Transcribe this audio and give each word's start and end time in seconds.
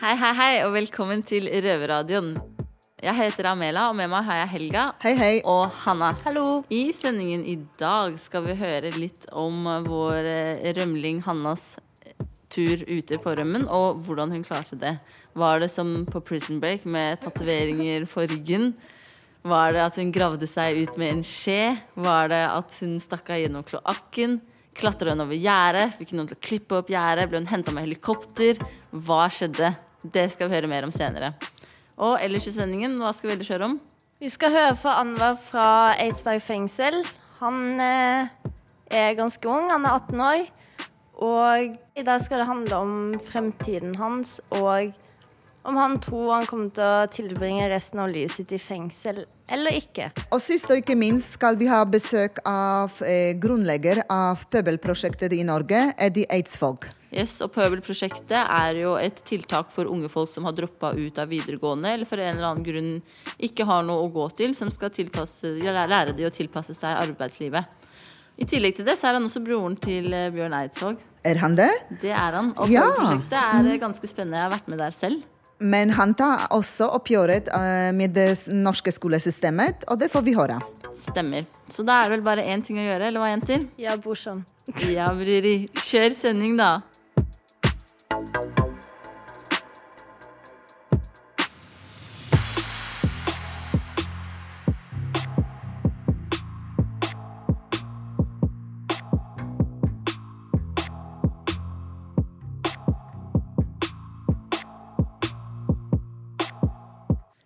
Hei, 0.00 0.14
hei, 0.16 0.30
hei, 0.32 0.52
og 0.64 0.70
velkommen 0.72 1.20
til 1.28 1.44
Røverradioen. 1.60 2.30
Jeg 3.04 3.12
heter 3.18 3.50
Amela, 3.50 3.82
og 3.90 3.98
med 3.98 4.08
meg 4.08 4.24
har 4.24 4.38
jeg 4.38 4.48
Helga 4.54 4.84
Hei, 5.02 5.10
hei. 5.18 5.32
og 5.44 5.66
Hanna. 5.82 6.08
Hallo. 6.24 6.62
I 6.72 6.94
sendingen 6.96 7.42
i 7.44 7.58
dag 7.76 8.16
skal 8.16 8.46
vi 8.46 8.54
høre 8.56 8.94
litt 8.96 9.26
om 9.36 9.66
vår 9.84 10.28
eh, 10.30 10.70
rømling 10.78 11.20
Hannas 11.26 11.74
eh, 12.06 12.14
tur 12.48 12.80
ute 12.88 13.18
på 13.20 13.34
rømmen, 13.36 13.66
og 13.68 14.00
hvordan 14.06 14.32
hun 14.32 14.46
klarte 14.46 14.78
det. 14.80 14.94
Var 15.36 15.60
det 15.60 15.68
som 15.68 15.92
på 16.08 16.24
Prison 16.24 16.62
Break 16.64 16.88
med 16.88 17.20
tatoveringer 17.20 18.08
på 18.08 18.24
ryggen? 18.32 18.70
Var 19.44 19.76
det 19.76 19.84
at 19.84 20.00
hun 20.00 20.14
gravde 20.16 20.48
seg 20.48 20.80
ut 20.80 20.96
med 20.96 21.18
en 21.18 21.22
skje? 21.28 21.76
Var 22.00 22.32
det 22.32 22.40
at 22.46 22.80
hun 22.80 22.96
stakk 23.04 23.28
av 23.36 23.44
gjennom 23.44 23.68
kloakken? 23.68 24.40
Klatra 24.80 25.12
hun 25.12 25.26
over 25.28 25.36
gjerdet? 25.36 25.92
Fikk 26.00 26.16
hun 26.16 26.22
noen 26.22 26.32
til 26.32 26.40
å 26.40 26.44
klippe 26.48 26.80
opp 26.80 26.88
gjerdet? 26.88 27.28
Ble 27.28 27.44
hun 27.44 27.52
henta 27.52 27.76
med 27.76 27.84
helikopter? 27.84 28.64
Hva 28.96 29.26
skjedde? 29.28 29.74
Det 30.02 30.30
skal 30.32 30.48
vi 30.48 30.56
høre 30.56 30.70
mer 30.70 30.86
om 30.86 30.92
senere. 30.94 31.34
Og 32.00 32.16
ellers 32.24 32.46
i 32.48 32.54
sendingen, 32.54 32.96
hva 33.00 33.12
skal 33.12 33.30
vi 33.30 33.34
ellers 33.36 33.52
høre 33.52 33.68
om? 33.68 33.76
Vi 34.20 34.28
skal 34.32 34.52
høre 34.54 34.76
fra 34.76 34.98
Anwar 35.00 35.36
fra 35.40 35.66
Eidsberg 36.00 36.40
fengsel. 36.44 37.02
Han 37.40 37.80
eh, 37.80 38.32
er 38.92 39.18
ganske 39.18 39.48
ung, 39.48 39.68
han 39.72 39.84
er 39.84 39.96
18 39.96 40.24
år. 40.24 40.42
Og 41.20 41.76
i 42.00 42.04
dag 42.04 42.20
skal 42.24 42.40
det 42.40 42.48
handle 42.48 42.80
om 42.80 42.94
fremtiden 43.20 43.94
hans 44.00 44.38
og 44.56 44.92
om 45.62 45.76
han 45.76 45.98
tror 46.00 46.30
han 46.32 46.46
kommer 46.48 46.70
til 46.72 46.84
å 46.84 47.08
tilbringe 47.12 47.66
resten 47.70 48.00
av 48.00 48.08
livet 48.12 48.32
sitt 48.32 48.52
i 48.56 48.58
fengsel 48.60 49.22
eller 49.50 49.74
ikke. 49.76 50.08
Og 50.30 50.40
sist 50.42 50.70
og 50.70 50.78
ikke 50.80 50.96
minst 50.98 51.34
skal 51.36 51.58
vi 51.60 51.66
ha 51.70 51.82
besøk 51.88 52.38
av 52.48 52.94
eh, 53.04 53.34
grunnlegger 53.40 54.04
av 54.10 54.44
Pøbelprosjektet 54.52 55.34
i 55.36 55.42
Norge, 55.44 55.82
Eddie 55.98 56.28
Eidsvåg. 56.30 56.86
Yes, 57.10 57.36
og 57.44 57.50
Pøbelprosjektet 57.56 58.38
er 58.38 58.78
jo 58.84 58.94
et 59.00 59.18
tiltak 59.26 59.72
for 59.74 59.90
unge 59.90 60.08
folk 60.12 60.30
som 60.32 60.46
har 60.46 60.54
droppa 60.56 60.92
ut 60.94 61.18
av 61.18 61.32
videregående, 61.32 61.96
eller 61.96 62.08
for 62.08 62.22
en 62.22 62.36
eller 62.36 62.52
annen 62.52 62.66
grunn 62.66 62.92
ikke 63.42 63.66
har 63.68 63.82
noe 63.88 64.06
å 64.06 64.12
gå 64.14 64.28
til, 64.38 64.54
som 64.54 64.70
skal 64.72 64.94
tilpasse, 64.94 65.56
lære 65.60 66.14
de 66.16 66.28
å 66.28 66.32
tilpasse 66.34 66.76
seg 66.78 66.94
arbeidslivet. 67.08 67.80
I 68.40 68.46
tillegg 68.48 68.78
til 68.78 68.86
det 68.86 68.94
så 68.96 69.10
er 69.10 69.18
han 69.18 69.26
også 69.26 69.42
broren 69.44 69.74
til 69.82 70.14
eh, 70.16 70.30
Bjørn 70.32 70.54
Eidsvåg. 70.56 71.02
Er 71.28 71.42
han 71.42 71.58
det? 71.58 71.68
Det 72.00 72.14
er 72.14 72.38
han. 72.38 72.54
Og 72.56 72.70
Ja. 72.72 72.86
Pøbelprosjektet 72.86 73.36
er 73.42 73.68
eh, 73.74 73.82
ganske 73.82 74.08
spennende. 74.08 74.38
Jeg 74.38 74.46
har 74.46 74.54
vært 74.54 74.70
med 74.72 74.80
der 74.80 74.96
selv. 74.96 75.26
Men 75.60 75.90
han 75.92 76.14
tar 76.16 76.46
også 76.56 76.88
oppgjøret 76.96 77.50
eh, 77.52 77.90
med 77.96 78.14
det 78.16 78.30
norske 78.56 78.92
skolesystemet, 78.96 79.84
og 79.92 80.00
det 80.00 80.08
får 80.12 80.24
vi 80.24 80.36
høre. 80.38 80.56
Stemmer. 80.96 81.44
Så 81.68 81.84
da 81.86 82.00
er 82.00 82.08
det 82.08 82.18
vel 82.18 82.24
bare 82.30 82.46
én 82.48 82.64
ting 82.64 82.80
å 82.80 82.86
gjøre, 82.86 83.10
eller 83.10 83.22
hva, 83.22 83.28
jenter? 83.34 83.68
Ja, 83.80 83.98
brorsan. 84.00 84.44
Ja, 84.88 85.12
Briri. 85.16 85.68
Kjør 85.84 86.16
sending, 86.16 86.56
da. 86.60 86.78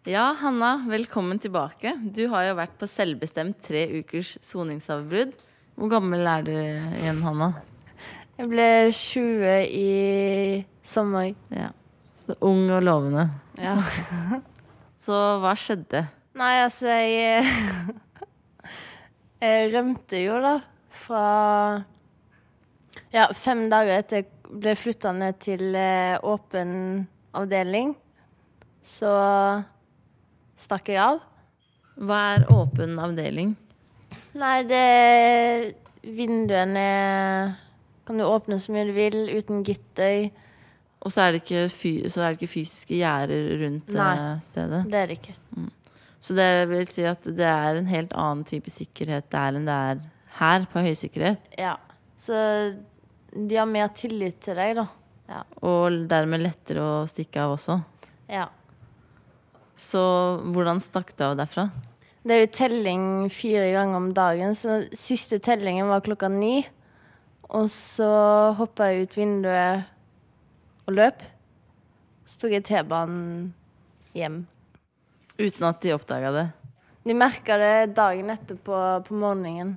Ja, 0.05 0.35
Hanna, 0.39 0.85
velkommen 0.89 1.39
tilbake. 1.39 1.95
Du 2.13 2.27
har 2.29 2.43
jo 2.45 2.57
vært 2.59 2.75
på 2.77 2.85
selvbestemt 2.85 3.57
tre 3.65 3.87
ukers 4.03 4.35
soningsavbrudd. 4.45 5.33
Hvor 5.81 5.89
gammel 5.95 6.29
er 6.29 6.45
du 6.45 6.51
igjen, 6.53 7.23
Hanna? 7.25 7.49
Jeg 8.37 8.51
ble 8.53 8.67
20 8.93 9.55
i 9.65 10.61
sommer. 10.85 11.33
Ja. 11.49 11.71
Så 12.21 12.37
ung 12.45 12.69
og 12.69 12.85
lovende. 12.85 13.31
Ja. 13.57 13.79
Så 15.07 15.17
hva 15.41 15.57
skjedde? 15.57 16.05
Nei, 16.37 16.53
altså, 16.67 16.93
jeg 17.01 17.49
Jeg 19.49 19.73
rømte 19.73 20.21
jo, 20.21 20.37
da, 20.45 20.59
fra 21.01 21.27
Ja, 23.09 23.31
fem 23.33 23.71
dager 23.73 24.05
etter 24.05 24.21
jeg 24.21 24.33
ble 24.53 24.77
flytta 24.77 25.17
ned 25.17 25.41
til 25.41 25.71
eh, 25.73 26.21
åpen 26.21 27.07
avdeling, 27.33 27.97
så 28.85 29.15
stakk 30.65 30.91
jeg 30.93 31.01
av. 31.03 31.21
Hva 32.01 32.21
er 32.35 32.47
åpen 32.55 32.97
avdeling? 32.99 33.53
Nei, 34.35 34.57
det 34.67 35.75
Vinduene 36.05 36.87
kan 38.05 38.19
du 38.21 38.25
åpne 38.27 38.59
så 38.61 38.73
mye 38.75 38.89
du 38.89 38.93
vil, 38.97 39.21
uten 39.33 39.63
gittøy. 39.65 40.27
Og 41.05 41.13
så 41.13 41.23
er 41.27 41.35
det 41.35 41.43
ikke, 41.45 41.63
fy, 41.73 41.93
så 42.13 42.21
er 42.25 42.33
det 42.33 42.39
ikke 42.41 42.53
fysiske 42.55 42.99
gjerder 42.99 43.47
rundt 43.63 43.93
Nei. 43.95 44.17
stedet? 44.45 44.83
Nei, 44.85 44.91
Det 44.93 44.99
er 45.01 45.07
det 45.13 45.17
ikke. 45.21 45.37
Så 46.25 46.37
det 46.37 46.49
vil 46.71 46.87
si 46.89 47.05
at 47.09 47.27
det 47.37 47.45
er 47.49 47.77
en 47.77 47.89
helt 47.91 48.13
annen 48.17 48.45
type 48.49 48.73
sikkerhet 48.73 49.27
der 49.33 49.59
enn 49.59 49.67
det 49.69 49.79
er 49.93 50.03
her, 50.41 50.65
på 50.73 50.81
høysikkerhet. 50.85 51.49
Ja. 51.61 51.77
Så 52.19 52.35
de 53.35 53.57
har 53.61 53.69
mer 53.69 53.89
tillit 53.97 54.41
til 54.45 54.57
deg, 54.57 54.77
da. 54.81 54.87
Ja. 55.29 55.43
Og 55.65 56.05
dermed 56.09 56.43
lettere 56.45 56.85
å 56.85 56.95
stikke 57.09 57.45
av 57.45 57.57
også. 57.59 57.79
ja. 58.33 58.49
Så 59.77 60.01
hvordan 60.55 60.81
stakk 60.83 61.13
du 61.19 61.25
av 61.27 61.37
derfra? 61.39 61.69
Det 62.25 62.35
er 62.35 62.45
jo 62.47 62.53
telling 62.57 63.03
fire 63.33 63.67
ganger 63.75 63.99
om 63.99 64.13
dagen, 64.17 64.55
så 64.57 64.85
siste 64.97 65.41
tellingen 65.45 65.91
var 65.91 66.05
klokka 66.07 66.31
ni. 66.33 66.63
Og 67.53 67.69
så 67.71 68.09
hoppa 68.57 68.89
jeg 68.89 69.05
ut 69.05 69.17
vinduet 69.19 69.85
og 70.89 70.97
løp. 70.97 71.25
Så 72.25 72.45
tok 72.45 72.55
jeg 72.57 72.65
T-banen 72.65 73.53
hjem. 74.17 74.45
Uten 75.37 75.67
at 75.69 75.83
de 75.83 75.93
oppdaga 75.93 76.31
det. 76.33 76.47
De 77.05 77.17
merka 77.19 77.59
det 77.61 77.95
dagen 77.99 78.33
etterpå 78.33 78.81
på 79.05 79.17
morgenen. 79.19 79.75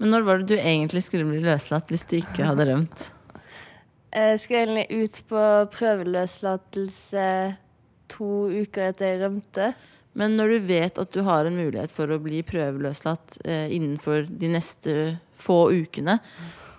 Men 0.00 0.14
når 0.14 0.24
var 0.26 0.40
det 0.40 0.54
du 0.54 0.56
egentlig 0.56 1.02
skulle 1.04 1.28
bli 1.28 1.42
løslatt 1.44 1.92
hvis 1.92 2.06
du 2.08 2.16
ikke 2.22 2.46
hadde 2.48 2.70
rømt? 2.70 3.04
Jeg 4.12 4.40
skulle 4.40 4.62
egentlig 4.64 5.04
ut 5.04 5.18
på 5.28 5.42
prøveløslatelse 5.72 7.26
to 8.12 8.30
uker 8.52 8.90
etter 8.90 9.12
jeg 9.12 9.22
rømte. 9.24 9.72
Men 10.18 10.36
når 10.36 10.52
du 10.52 10.66
vet 10.68 10.98
at 11.00 11.12
du 11.14 11.22
har 11.24 11.48
en 11.48 11.56
mulighet 11.56 11.92
for 11.92 12.10
å 12.12 12.20
bli 12.20 12.42
prøveløslatt 12.44 13.38
eh, 13.48 13.72
innenfor 13.72 14.26
de 14.28 14.50
neste 14.52 14.96
få 15.40 15.64
ukene, 15.72 16.18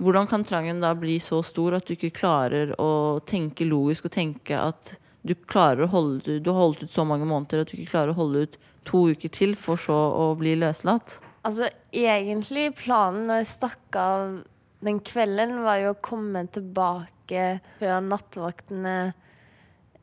hvordan 0.04 0.28
kan 0.30 0.46
trangen 0.46 0.82
da 0.84 0.94
bli 0.98 1.18
så 1.24 1.42
stor 1.46 1.78
at 1.78 1.88
du 1.88 1.96
ikke 1.96 2.14
klarer 2.14 2.74
å 2.82 3.20
tenke 3.26 3.66
logisk 3.66 4.10
og 4.10 4.16
tenke 4.16 4.60
at 4.60 4.96
du 5.24 5.34
klarer 5.36 5.86
å 5.86 5.92
holde 5.94 6.40
du 6.44 6.50
har 6.52 6.60
holdt 6.60 6.84
ut 6.84 6.92
så 6.92 7.06
mange 7.08 7.28
måneder 7.30 7.64
at 7.64 7.72
du 7.72 7.78
ikke 7.78 7.94
klarer 7.94 8.12
å 8.12 8.18
holde 8.18 8.46
ut 8.46 8.58
to 8.88 9.06
uker 9.14 9.32
til 9.32 9.56
for 9.56 9.80
så 9.80 9.96
å 9.96 10.34
bli 10.40 10.58
løslatt? 10.60 11.18
Altså, 11.48 11.70
egentlig 11.96 12.70
planen 12.80 13.28
når 13.28 13.42
jeg 13.42 13.52
stakk 13.54 13.98
av 14.00 14.42
den 14.84 15.00
kvelden, 15.04 15.62
var 15.64 15.80
jo 15.80 15.94
å 15.94 16.02
komme 16.04 16.44
tilbake 16.52 17.44
før 17.80 18.04
nattvaktene 18.04 18.96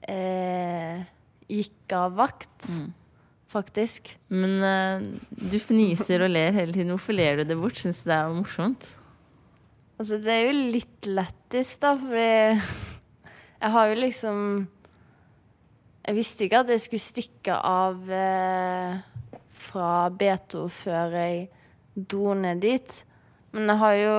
eh, 0.08 1.04
gikk 1.50 1.94
av 1.96 2.16
vakt, 2.18 2.70
faktisk. 3.50 4.12
Men 4.30 4.56
uh, 4.62 5.10
du 5.30 5.58
fniser 5.62 6.24
og 6.24 6.32
ler 6.32 6.54
hele 6.56 6.74
tiden. 6.74 6.94
Hvorfor 6.94 7.16
ler 7.16 7.40
du 7.40 7.48
det 7.50 7.58
bort? 7.58 7.78
Syns 7.80 8.04
du 8.04 8.10
det 8.12 8.18
er 8.18 8.34
morsomt? 8.34 8.92
Altså, 10.00 10.16
det 10.22 10.32
er 10.32 10.46
jo 10.46 10.68
litt 10.72 11.10
lættis, 11.10 11.74
da, 11.82 11.92
fordi 11.98 12.60
jeg 13.62 13.72
har 13.74 13.90
jo 13.90 13.96
liksom 14.00 14.38
Jeg 16.06 16.16
visste 16.16 16.46
ikke 16.46 16.62
at 16.64 16.70
jeg 16.72 16.80
skulle 16.80 17.04
stikke 17.04 17.56
av 17.68 18.08
eh, 18.08 18.94
fra 19.60 19.90
B2 20.08 20.62
før 20.72 21.16
jeg 21.20 21.42
dro 21.94 22.32
ned 22.38 22.62
dit. 22.64 22.94
Men 23.52 23.68
jeg 23.68 23.80
har 23.82 23.96
jo 23.98 24.14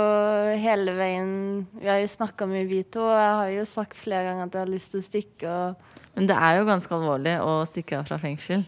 hele 0.60 0.94
veien 0.98 1.32
Vi 1.80 1.88
har 1.88 2.02
jo 2.04 2.12
snakka 2.14 2.46
mye, 2.52 2.68
vi 2.70 2.84
to, 2.84 3.02
og 3.08 3.16
jeg 3.16 3.34
har 3.40 3.52
jo 3.56 3.66
sagt 3.70 3.98
flere 3.98 4.28
ganger 4.28 4.50
at 4.50 4.58
jeg 4.58 4.66
har 4.66 4.74
lyst 4.76 4.94
til 4.94 5.02
å 5.02 5.08
stikke. 5.08 5.56
Og 5.56 5.91
Men 6.22 6.28
det 6.30 6.36
er 6.38 6.60
jo 6.60 6.66
ganske 6.68 6.94
alvorlig 6.94 7.32
å 7.42 7.54
stikke 7.66 7.98
av 7.98 8.06
fra 8.06 8.20
fengsel. 8.22 8.62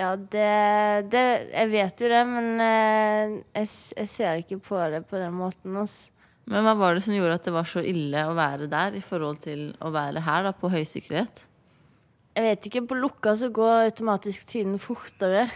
ja, 0.00 0.14
det, 0.16 0.44
det 1.12 1.24
Jeg 1.52 1.68
vet 1.68 2.00
jo 2.00 2.08
det, 2.08 2.20
men 2.24 2.46
eh, 2.64 3.34
jeg, 3.58 3.68
jeg 3.98 4.08
ser 4.08 4.40
ikke 4.40 4.56
på 4.64 4.78
det 4.88 5.02
på 5.10 5.20
den 5.20 5.34
måten. 5.36 5.76
Altså. 5.76 6.08
Men 6.48 6.64
hva 6.64 6.72
var 6.80 6.96
det 6.96 7.02
som 7.04 7.12
gjorde 7.12 7.36
at 7.36 7.44
det 7.44 7.52
var 7.52 7.68
så 7.68 7.84
ille 7.84 8.24
å 8.24 8.32
være 8.32 8.70
der 8.72 8.96
i 8.96 9.04
forhold 9.04 9.42
til 9.44 9.66
å 9.76 9.92
være 9.92 10.24
her, 10.24 10.48
da, 10.48 10.54
på 10.56 10.72
høysikkerhet? 10.72 11.44
Jeg 12.38 12.46
vet 12.48 12.70
ikke, 12.70 12.86
på 12.88 12.96
lukka 12.96 13.36
så 13.36 13.52
går 13.52 13.90
automatisk 13.90 14.48
tiden 14.48 14.80
fortere. 14.80 15.50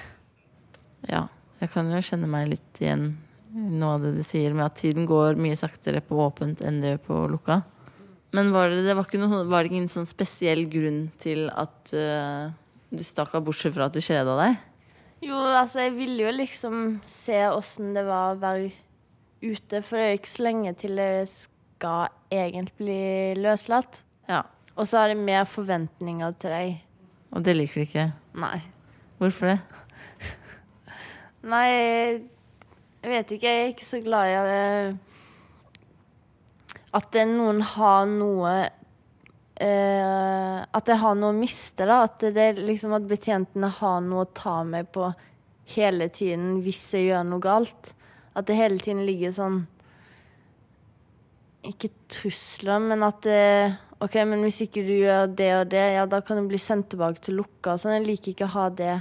Ja, 1.09 1.25
jeg 1.62 1.73
kan 1.73 1.88
jo 1.88 2.05
kjenne 2.05 2.29
meg 2.29 2.53
litt 2.53 2.85
igjen 2.85 3.15
i 3.56 3.65
noe 3.81 3.97
av 3.97 4.05
det 4.05 4.12
du 4.19 4.25
sier, 4.29 4.53
med 4.53 4.69
at 4.69 4.76
tiden 4.76 5.09
går 5.09 5.41
mye 5.41 5.56
saktere 5.56 6.05
på 6.05 6.21
åpent 6.21 6.61
enn 6.61 6.85
det 6.85 6.99
på 7.09 7.25
lukka. 7.32 7.62
Men 8.34 8.50
var 8.54 8.72
det, 8.72 8.82
det 8.82 8.96
var, 8.98 9.06
ikke 9.06 9.20
noe, 9.22 9.44
var 9.46 9.62
det 9.62 9.70
ingen 9.70 9.90
sånn 9.90 10.08
spesiell 10.08 10.64
grunn 10.70 11.04
til 11.22 11.46
at 11.54 11.92
uh, 11.94 12.50
du 12.90 13.02
stakk 13.06 13.36
av, 13.36 13.44
bortsett 13.46 13.76
fra 13.76 13.86
at 13.86 13.94
du 13.94 14.02
kjeda 14.02 14.34
deg? 14.40 14.56
Jo, 15.25 15.38
altså, 15.38 15.84
jeg 15.84 15.94
ville 15.96 16.26
jo 16.26 16.32
liksom 16.34 16.81
se 17.08 17.38
åssen 17.46 17.94
det 17.94 18.02
var 18.08 18.34
å 18.34 18.40
være 18.42 18.72
ute, 19.44 19.81
for 19.84 19.96
det 19.96 20.02
er 20.02 20.10
jo 20.10 20.19
ikke 20.19 20.32
så 20.32 20.46
lenge 20.48 20.75
til 20.81 20.98
jeg 21.00 21.31
skal 21.31 22.10
egentlig 22.34 22.76
bli 22.81 22.98
løslatt. 23.38 24.02
Ja. 24.28 24.42
Og 24.75 24.88
så 24.90 25.04
har 25.04 25.12
de 25.12 25.16
mer 25.20 25.46
forventninger 25.46 26.34
til 26.42 26.54
deg. 26.56 26.76
Og 27.34 27.44
det 27.46 27.54
liker 27.54 27.80
de 27.80 27.87
ikke. 27.87 28.06
Nei. 28.42 28.56
Hvorfor 29.22 29.52
det? 29.52 29.58
Nei, 31.54 31.66
jeg 33.04 33.10
vet 33.12 33.34
ikke. 33.37 33.50
Jeg 33.50 33.62
er 33.62 33.75
ikke 33.75 33.87
så 33.87 34.00
glad 34.02 34.32
i 34.32 34.38
det. 34.48 35.13
At 36.94 37.17
noen 37.26 37.61
har 37.75 38.06
noe 38.06 38.55
eh, 39.58 40.58
At 40.62 40.91
jeg 40.91 41.00
har 41.00 41.17
noe 41.19 41.35
å 41.35 41.37
miste, 41.37 41.87
da. 41.88 42.05
At 42.06 42.23
det 42.35 42.52
liksom 42.61 42.94
at 42.96 43.06
betjentene 43.11 43.70
har 43.81 44.02
noe 44.05 44.25
å 44.26 44.32
ta 44.35 44.61
meg 44.67 44.93
på 44.94 45.11
hele 45.75 46.11
tiden 46.12 46.58
hvis 46.64 46.82
jeg 46.94 47.11
gjør 47.11 47.25
noe 47.29 47.43
galt. 47.43 47.94
At 48.35 48.46
det 48.50 48.58
hele 48.58 48.79
tiden 48.82 49.05
ligger 49.06 49.35
sånn 49.35 49.64
Ikke 51.67 51.91
trusler, 52.12 52.82
men 52.82 53.06
at 53.06 53.23
det 53.26 53.44
OK, 54.05 54.19
men 54.29 54.43
hvis 54.44 54.64
ikke 54.67 54.82
du 54.85 54.93
gjør 54.99 55.31
det 55.32 55.50
og 55.56 55.69
det, 55.73 55.85
ja, 55.94 56.05
da 56.11 56.19
kan 56.25 56.37
du 56.37 56.49
bli 56.50 56.58
sendt 56.61 56.90
tilbake 56.93 57.23
til 57.25 57.38
lukka 57.38 57.76
og 57.76 57.81
sånn. 57.81 57.94
Jeg 57.97 58.08
liker 58.08 58.32
ikke 58.35 58.49
å 58.49 58.55
ha 58.56 58.64
det 58.69 58.97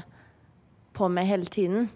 på 0.95 1.09
meg 1.11 1.27
hele 1.27 1.49
tiden. 1.49 1.89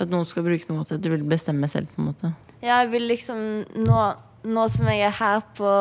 At 0.00 0.10
noen 0.10 0.26
skal 0.26 0.46
bruke 0.46 0.66
noe 0.72 0.86
til 0.88 0.98
at 0.98 1.04
du 1.04 1.10
vil 1.12 1.26
bestemme 1.28 1.68
selv, 1.70 1.92
på 1.92 2.02
en 2.02 2.08
måte. 2.08 2.32
Ja, 2.62 2.80
jeg 2.80 2.92
vil 2.94 3.06
liksom 3.10 3.42
Nå, 3.84 4.00
nå 4.44 4.66
som 4.72 4.88
jeg 4.90 5.04
er 5.06 5.16
her 5.16 5.42
på 5.56 5.72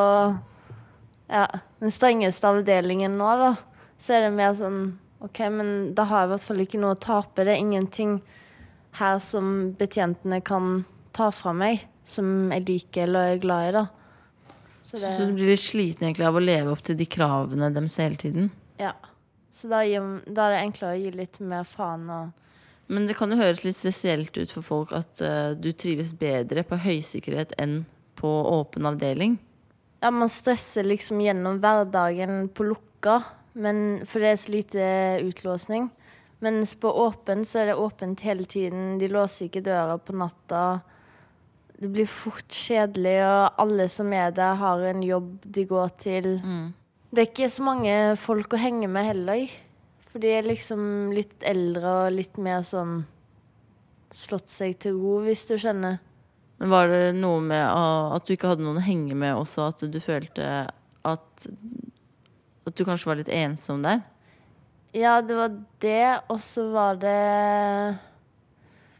ja, 1.31 1.45
den 1.79 1.93
strengeste 1.93 2.49
avdelingen 2.49 3.17
nå, 3.19 3.29
da, 3.39 3.53
så 4.01 4.17
er 4.17 4.27
det 4.27 4.35
mer 4.35 4.53
sånn 4.57 4.83
OK, 5.21 5.39
men 5.53 5.71
da 5.95 6.07
har 6.09 6.23
jeg 6.23 6.29
i 6.29 6.31
hvert 6.33 6.45
fall 6.47 6.61
ikke 6.63 6.79
noe 6.81 6.95
å 6.95 7.01
tape. 7.01 7.43
Det 7.45 7.53
er 7.53 7.61
ingenting 7.61 8.15
her 8.97 9.19
som 9.21 9.71
betjentene 9.77 10.41
kan 10.41 10.81
ta 11.13 11.29
fra 11.35 11.53
meg, 11.53 11.83
som 12.09 12.49
jeg 12.51 12.65
liker 12.67 13.05
eller 13.05 13.35
er 13.35 13.43
glad 13.43 13.67
i, 13.67 13.73
da. 13.77 13.85
Så 14.81 14.97
det 14.97 15.13
Så 15.15 15.27
du 15.29 15.37
blir 15.37 15.53
litt 15.53 15.61
sliten 15.61 16.07
egentlig 16.07 16.25
av 16.27 16.35
å 16.39 16.43
leve 16.43 16.73
opp 16.73 16.81
til 16.83 16.97
de 16.97 17.05
kravene 17.05 17.69
deres 17.71 17.99
hele 18.01 18.17
tiden. 18.19 18.49
Ja. 18.81 18.95
Så 19.53 19.69
da, 19.69 19.83
da 19.85 20.47
er 20.47 20.55
det 20.55 20.61
enklere 20.65 20.95
å 20.95 20.99
gi 20.99 21.11
litt 21.13 21.37
mer 21.43 21.67
faen 21.67 22.07
og 22.09 22.47
Men 22.91 23.05
det 23.07 23.15
kan 23.15 23.31
jo 23.31 23.37
høres 23.39 23.63
litt 23.63 23.77
spesielt 23.77 24.35
ut 24.35 24.51
for 24.51 24.65
folk 24.65 24.91
at 24.95 25.21
uh, 25.23 25.53
du 25.55 25.69
trives 25.71 26.11
bedre 26.17 26.63
på 26.67 26.79
høysikkerhet 26.81 27.53
enn 27.61 27.85
på 28.21 28.29
åpen 28.29 28.85
avdeling. 28.85 29.39
Ja, 30.01 30.11
man 30.13 30.29
stresser 30.29 30.85
liksom 30.85 31.21
gjennom 31.21 31.59
hverdagen 31.61 32.47
på 32.53 32.65
lukka, 32.69 33.19
men, 33.53 34.01
for 34.05 34.21
det 34.21 34.31
er 34.31 34.39
så 34.41 34.53
lite 34.53 34.85
utlåsning. 35.25 35.89
Mens 36.41 36.73
på 36.81 36.89
åpen 37.03 37.43
så 37.45 37.61
er 37.61 37.69
det 37.69 37.77
åpent 37.77 38.23
hele 38.25 38.47
tiden. 38.49 38.95
De 38.97 39.09
låser 39.11 39.45
ikke 39.45 39.61
døra 39.65 39.99
på 40.01 40.15
natta. 40.17 40.81
Det 41.77 41.89
blir 41.93 42.09
fort 42.09 42.49
kjedelig, 42.49 43.19
og 43.25 43.61
alle 43.61 43.85
som 43.93 44.09
er 44.13 44.33
der, 44.33 44.57
har 44.57 44.81
en 44.89 45.03
jobb 45.05 45.35
de 45.45 45.65
går 45.69 45.93
til. 46.01 46.31
Det 47.11 47.21
er 47.21 47.29
ikke 47.29 47.51
så 47.53 47.65
mange 47.65 47.95
folk 48.17 48.53
å 48.53 48.61
henge 48.61 48.89
med 48.89 49.05
heller. 49.05 49.53
For 50.09 50.21
de 50.23 50.33
er 50.33 50.47
liksom 50.49 51.13
litt 51.13 51.45
eldre 51.45 51.93
og 52.05 52.15
litt 52.17 52.37
mer 52.41 52.65
sånn 52.65 53.03
slått 54.11 54.49
seg 54.51 54.79
til 54.81 54.97
ro, 54.97 55.19
hvis 55.25 55.45
du 55.47 55.55
skjønner. 55.61 56.01
Men 56.61 56.69
var 56.69 56.91
det 56.91 57.15
noe 57.17 57.41
med 57.41 57.63
at 57.65 58.27
du 58.27 58.35
ikke 58.35 58.51
hadde 58.51 58.61
noen 58.61 58.77
å 58.77 58.85
henge 58.85 59.15
med 59.17 59.33
også, 59.33 59.71
at 59.71 59.81
du 59.89 59.97
følte 60.03 60.45
at 61.01 61.47
At 62.69 62.77
du 62.77 62.83
kanskje 62.85 63.09
var 63.09 63.17
litt 63.17 63.31
ensom 63.33 63.81
der? 63.81 64.03
Ja, 64.93 65.15
det 65.25 65.33
var 65.39 65.55
det, 65.81 66.21
og 66.29 66.37
så 66.43 66.67
var 66.69 66.99
det 67.01 67.17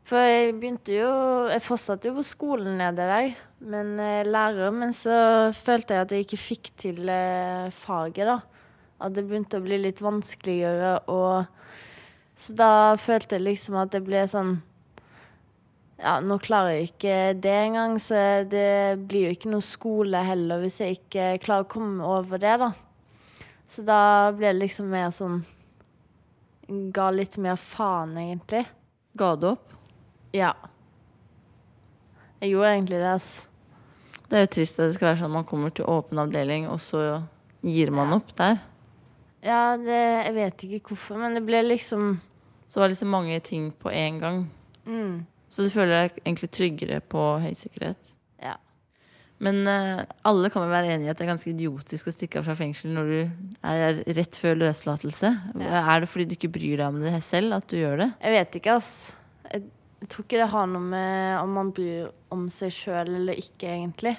For 0.10 0.24
jeg 0.26 0.56
begynte 0.58 0.96
jo 0.96 1.12
Jeg 1.52 1.62
fortsatte 1.62 2.10
jo 2.10 2.16
på 2.18 2.26
skolen 2.26 2.80
nede 2.82 3.06
der, 3.06 3.36
men 3.62 3.94
eh, 4.02 4.26
lærer. 4.26 4.74
Men 4.74 4.96
så 4.98 5.52
følte 5.54 5.94
jeg 5.94 6.08
at 6.08 6.16
jeg 6.16 6.26
ikke 6.26 6.42
fikk 6.42 6.72
til 6.82 7.14
eh, 7.14 7.70
faget, 7.76 8.26
da. 8.26 8.40
At 9.06 9.14
det 9.14 9.28
begynte 9.28 9.62
å 9.62 9.66
bli 9.66 9.78
litt 9.84 10.02
vanskeligere, 10.02 10.98
og 11.14 11.46
Så 12.34 12.58
da 12.58 12.98
følte 12.98 13.38
jeg 13.38 13.46
liksom 13.46 13.78
at 13.78 13.94
det 13.94 14.02
ble 14.02 14.26
sånn 14.26 14.56
ja, 16.02 16.18
nå 16.26 16.38
klarer 16.42 16.76
jeg 16.76 16.92
ikke 16.92 17.18
det 17.44 17.54
engang, 17.68 17.98
så 18.02 18.16
det 18.50 19.00
blir 19.08 19.28
jo 19.28 19.36
ikke 19.36 19.52
noe 19.54 19.66
skole 19.66 20.22
heller 20.26 20.64
hvis 20.64 20.80
jeg 20.82 20.98
ikke 20.98 21.28
klarer 21.44 21.68
å 21.68 21.72
komme 21.72 22.08
over 22.08 22.42
det, 22.42 22.56
da. 22.62 22.72
Så 23.70 23.86
da 23.88 24.32
ble 24.36 24.50
det 24.52 24.60
liksom 24.66 24.90
mer 24.92 25.12
sånn 25.16 25.42
Ga 26.96 27.10
litt 27.12 27.34
mer 27.42 27.58
faen, 27.60 28.14
egentlig. 28.16 28.62
Ga 29.20 29.34
du 29.36 29.50
opp? 29.50 29.74
Ja. 30.32 30.54
Jeg 32.40 32.54
gjorde 32.54 32.70
egentlig 32.78 33.00
det, 33.02 33.10
ass. 33.12 33.26
Det 34.30 34.38
er 34.38 34.46
jo 34.46 34.52
trist 34.56 34.80
at 34.80 34.88
det 34.88 34.96
skal 34.96 35.10
være 35.10 35.20
sånn 35.20 35.34
man 35.34 35.48
kommer 35.50 35.74
til 35.76 35.90
åpen 35.92 36.22
avdeling, 36.24 36.70
og 36.72 36.80
så 36.80 37.02
gir 37.68 37.92
man 37.92 38.16
opp 38.16 38.32
der. 38.40 38.62
Ja, 39.44 39.76
det, 39.76 40.00
jeg 40.30 40.34
vet 40.38 40.64
ikke 40.70 40.94
hvorfor, 40.94 41.20
men 41.20 41.36
det 41.36 41.44
ble 41.44 41.60
liksom 41.66 42.14
Så 42.72 42.80
var 42.80 42.88
det 42.88 42.96
liksom 42.96 43.12
mange 43.12 43.40
ting 43.44 43.72
på 43.76 43.92
én 43.92 44.22
gang. 44.22 44.46
mm, 44.86 45.26
Så 45.52 45.66
du 45.66 45.72
føler 45.72 46.06
deg 46.08 46.22
egentlig 46.24 46.48
tryggere 46.56 47.02
på 47.12 47.22
høysikkerhet. 47.44 48.14
Ja. 48.40 48.56
Men 49.44 49.66
uh, 49.68 50.04
alle 50.28 50.52
kan 50.54 50.64
vel 50.64 50.72
være 50.72 50.94
enig 50.96 51.10
i 51.10 51.12
at 51.12 51.20
det 51.20 51.26
er 51.26 51.32
ganske 51.34 51.52
idiotisk 51.52 52.08
å 52.08 52.16
stikke 52.16 52.40
av 52.40 52.48
fra 52.48 52.56
fengsel 52.56 52.94
når 52.96 53.12
du 53.12 53.20
er 53.68 54.02
rett 54.16 54.40
før 54.40 54.60
løslatelse. 54.62 55.34
Ja. 55.60 55.84
Er 55.84 56.04
det 56.04 56.12
fordi 56.12 56.30
du 56.30 56.38
ikke 56.38 56.54
bryr 56.56 56.80
deg 56.80 56.88
om 56.88 57.02
det 57.04 57.18
selv 57.26 57.58
at 57.58 57.68
du 57.72 57.80
gjør 57.82 58.06
det? 58.06 58.10
Jeg 58.24 58.38
vet 58.38 58.60
ikke, 58.62 58.76
ass. 58.80 58.92
Jeg, 59.52 59.66
jeg 60.02 60.12
tror 60.14 60.28
ikke 60.28 60.40
det 60.40 60.52
har 60.54 60.70
noe 60.72 60.92
med 60.94 61.40
om 61.42 61.56
man 61.60 61.72
bryr 61.76 62.12
om 62.32 62.46
seg 62.54 62.72
sjøl 62.76 63.12
eller 63.20 63.42
ikke, 63.42 63.74
egentlig. 63.74 64.16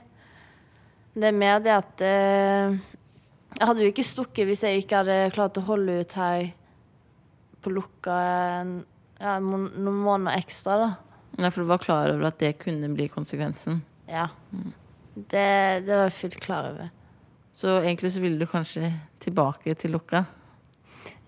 Det 1.13 1.29
er 1.29 1.37
mer 1.37 1.63
det 1.65 1.73
at 1.77 2.03
uh, 2.05 2.77
Jeg 3.57 3.69
hadde 3.69 3.85
jo 3.85 3.93
ikke 3.93 4.05
stukket 4.05 4.49
hvis 4.49 4.67
jeg 4.67 4.83
ikke 4.83 5.01
hadde 5.01 5.17
klart 5.33 5.59
å 5.61 5.65
holde 5.65 5.97
ut 6.03 6.15
her 6.17 6.51
på 7.63 7.73
lukka 7.73 8.19
ja, 9.23 9.39
noen 9.39 9.99
måneder 10.03 10.41
ekstra, 10.41 10.77
da. 10.81 10.91
Nei, 11.39 11.49
for 11.49 11.63
du 11.63 11.71
var 11.71 11.81
klar 11.83 12.13
over 12.13 12.29
at 12.29 12.41
det 12.43 12.57
kunne 12.61 12.91
bli 12.93 13.09
konsekvensen. 13.13 13.81
Ja. 14.11 14.29
Det, 15.15 15.47
det 15.87 15.93
var 15.93 16.07
jeg 16.09 16.19
fullt 16.19 16.41
klar 16.45 16.71
over. 16.73 16.93
Så 17.57 17.79
egentlig 17.81 18.13
så 18.13 18.23
ville 18.23 18.41
du 18.41 18.49
kanskje 18.49 18.93
tilbake 19.23 19.75
til 19.81 19.95
lukka. 19.97 20.25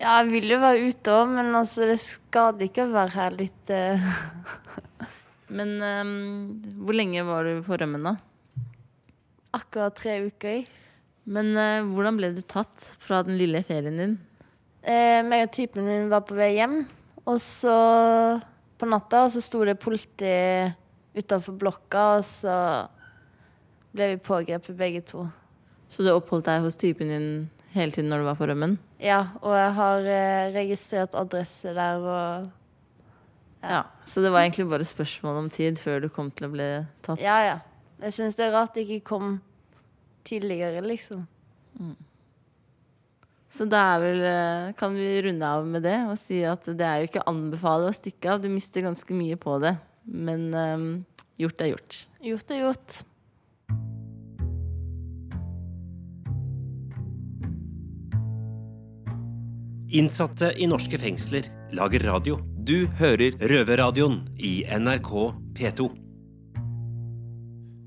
Ja, 0.00 0.18
jeg 0.20 0.30
vil 0.32 0.52
jo 0.54 0.60
være 0.62 0.88
ute 0.90 1.12
òg, 1.14 1.32
men 1.36 1.54
altså, 1.56 1.86
det 1.88 1.98
skader 2.02 2.66
ikke 2.66 2.86
å 2.86 2.94
være 2.94 3.14
her 3.14 3.36
litt 3.38 3.74
uh... 3.74 4.14
Men 5.54 5.76
um, 5.78 6.14
hvor 6.82 6.96
lenge 6.96 7.22
var 7.28 7.46
du 7.46 7.60
på 7.66 7.76
rømmen, 7.78 8.08
da? 8.08 8.14
Akkurat 9.54 9.94
tre 9.94 10.16
uker 10.24 10.50
i. 10.50 10.62
Men 11.30 11.52
uh, 11.54 11.84
hvordan 11.86 12.18
ble 12.18 12.32
du 12.34 12.40
tatt 12.42 12.88
fra 13.00 13.22
den 13.26 13.38
lille 13.38 13.62
ferien 13.66 14.00
din? 14.00 14.16
Eh, 14.84 15.20
meg 15.24 15.46
og 15.46 15.54
typen 15.54 15.86
min 15.86 16.10
var 16.10 16.24
på 16.28 16.36
vei 16.36 16.50
hjem, 16.58 16.82
og 17.24 17.38
så 17.40 17.76
på 18.78 18.88
natta 18.90 19.24
og 19.26 19.32
så 19.34 19.42
sto 19.44 19.62
det 19.66 19.78
politi 19.80 20.34
utafor 21.14 21.54
blokka, 21.58 22.04
og 22.18 22.24
så 22.26 22.54
ble 23.94 24.14
vi 24.14 24.22
pågrepet 24.22 24.76
begge 24.78 25.04
to. 25.06 25.28
Så 25.88 26.02
du 26.02 26.10
oppholdt 26.10 26.48
deg 26.48 26.64
hos 26.64 26.78
typen 26.80 27.12
din 27.12 27.28
hele 27.74 27.94
tiden 27.94 28.10
når 28.10 28.22
du 28.22 28.28
var 28.28 28.38
på 28.38 28.48
rømmen? 28.50 28.76
Ja, 29.02 29.20
og 29.42 29.54
jeg 29.58 29.72
har 29.78 30.10
eh, 30.10 30.52
registrert 30.54 31.16
adresse 31.18 31.74
der 31.76 32.02
og 32.02 32.52
Ja. 33.64 33.82
Så 34.04 34.20
det 34.20 34.32
var 34.32 34.42
egentlig 34.42 34.66
bare 34.68 34.84
spørsmål 34.84 35.38
om 35.44 35.50
tid 35.50 35.78
før 35.80 36.02
du 36.04 36.08
kom 36.12 36.30
til 36.30 36.48
å 36.48 36.52
bli 36.52 36.66
tatt? 37.02 37.20
Ja, 37.22 37.38
ja. 37.46 37.58
Jeg 38.02 38.12
syns 38.12 38.36
det 38.36 38.48
er 38.48 38.52
rart 38.52 38.74
det 38.74 38.84
ikke 38.84 39.06
kom 39.14 39.38
tidligere, 40.28 40.82
liksom. 40.84 41.24
Så 43.54 43.68
da 43.70 43.80
er 43.94 44.00
vel, 44.02 44.20
eh, 44.26 44.72
kan 44.74 44.94
vi 44.98 45.22
runde 45.22 45.46
av 45.46 45.66
med 45.66 45.84
det 45.86 46.00
og 46.08 46.18
si 46.18 46.40
at 46.42 46.66
det 46.66 46.82
er 46.82 47.00
jo 47.00 47.10
ikke 47.10 47.22
å 47.22 47.30
anbefale 47.30 47.86
å 47.86 47.94
stikke 47.94 48.32
av. 48.32 48.42
Du 48.42 48.50
mister 48.50 48.82
ganske 48.82 49.14
mye 49.14 49.38
på 49.38 49.60
det. 49.62 49.76
Men 50.04 50.48
um, 50.52 50.88
gjort 51.38 51.62
er 51.62 51.70
gjort. 51.70 52.00
Gjort 52.26 52.50
er 52.50 52.64
gjort. 52.64 52.96
Innsatte 59.94 60.50
i 60.58 60.66
norske 60.66 60.98
fengsler 60.98 61.46
lager 61.78 62.02
radio. 62.10 62.40
Du 62.58 62.88
hører 62.98 63.38
Røverradioen 63.38 64.24
i 64.34 64.64
NRK 64.66 65.12
P2. 65.54 66.03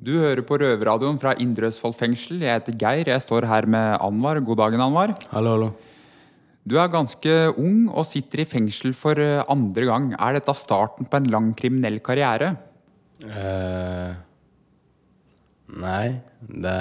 Du 0.08 0.14
hører 0.22 0.40
på 0.48 0.56
Røverradioen 0.62 1.18
fra 1.20 1.34
Indre 1.44 1.68
Østfold 1.68 1.98
fengsel. 2.00 2.40
Jeg 2.40 2.62
heter 2.62 2.76
Geir. 2.80 3.10
Jeg 3.12 3.20
står 3.26 3.44
her 3.44 3.66
med 3.68 3.98
Anwar. 4.00 4.38
God 4.40 4.62
dagen, 4.62 4.80
Anwar. 4.80 5.12
Hallo, 5.34 5.56
hallo. 5.58 5.72
Du 6.64 6.78
er 6.80 6.92
ganske 6.94 7.32
ung 7.60 7.90
og 7.92 8.06
sitter 8.08 8.40
i 8.40 8.46
fengsel 8.48 8.94
for 8.96 9.20
eh, 9.20 9.42
andre 9.52 9.88
gang. 9.90 10.06
Er 10.16 10.38
dette 10.38 10.54
starten 10.56 11.10
på 11.12 11.20
en 11.20 11.28
lang 11.34 11.50
kriminell 11.60 12.00
karriere? 12.00 12.54
Uh, 13.20 14.16
nei, 15.76 16.22
det, 16.40 16.76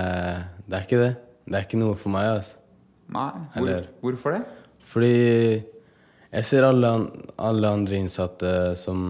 det 0.63 0.79
er 0.79 0.85
ikke 0.87 1.01
det. 1.01 1.09
Det 1.49 1.59
er 1.59 1.67
ikke 1.67 1.81
noe 1.81 1.97
for 1.99 2.15
meg, 2.15 2.29
altså. 2.37 2.61
Nei. 3.17 3.33
Hvor, 3.57 3.89
hvorfor 4.05 4.37
det? 4.37 4.45
Fordi 4.93 5.17
jeg 5.17 6.47
ser 6.47 6.69
alle, 6.69 6.93
alle 7.43 7.75
andre 7.81 7.99
innsatte 8.05 8.55
som 8.79 9.03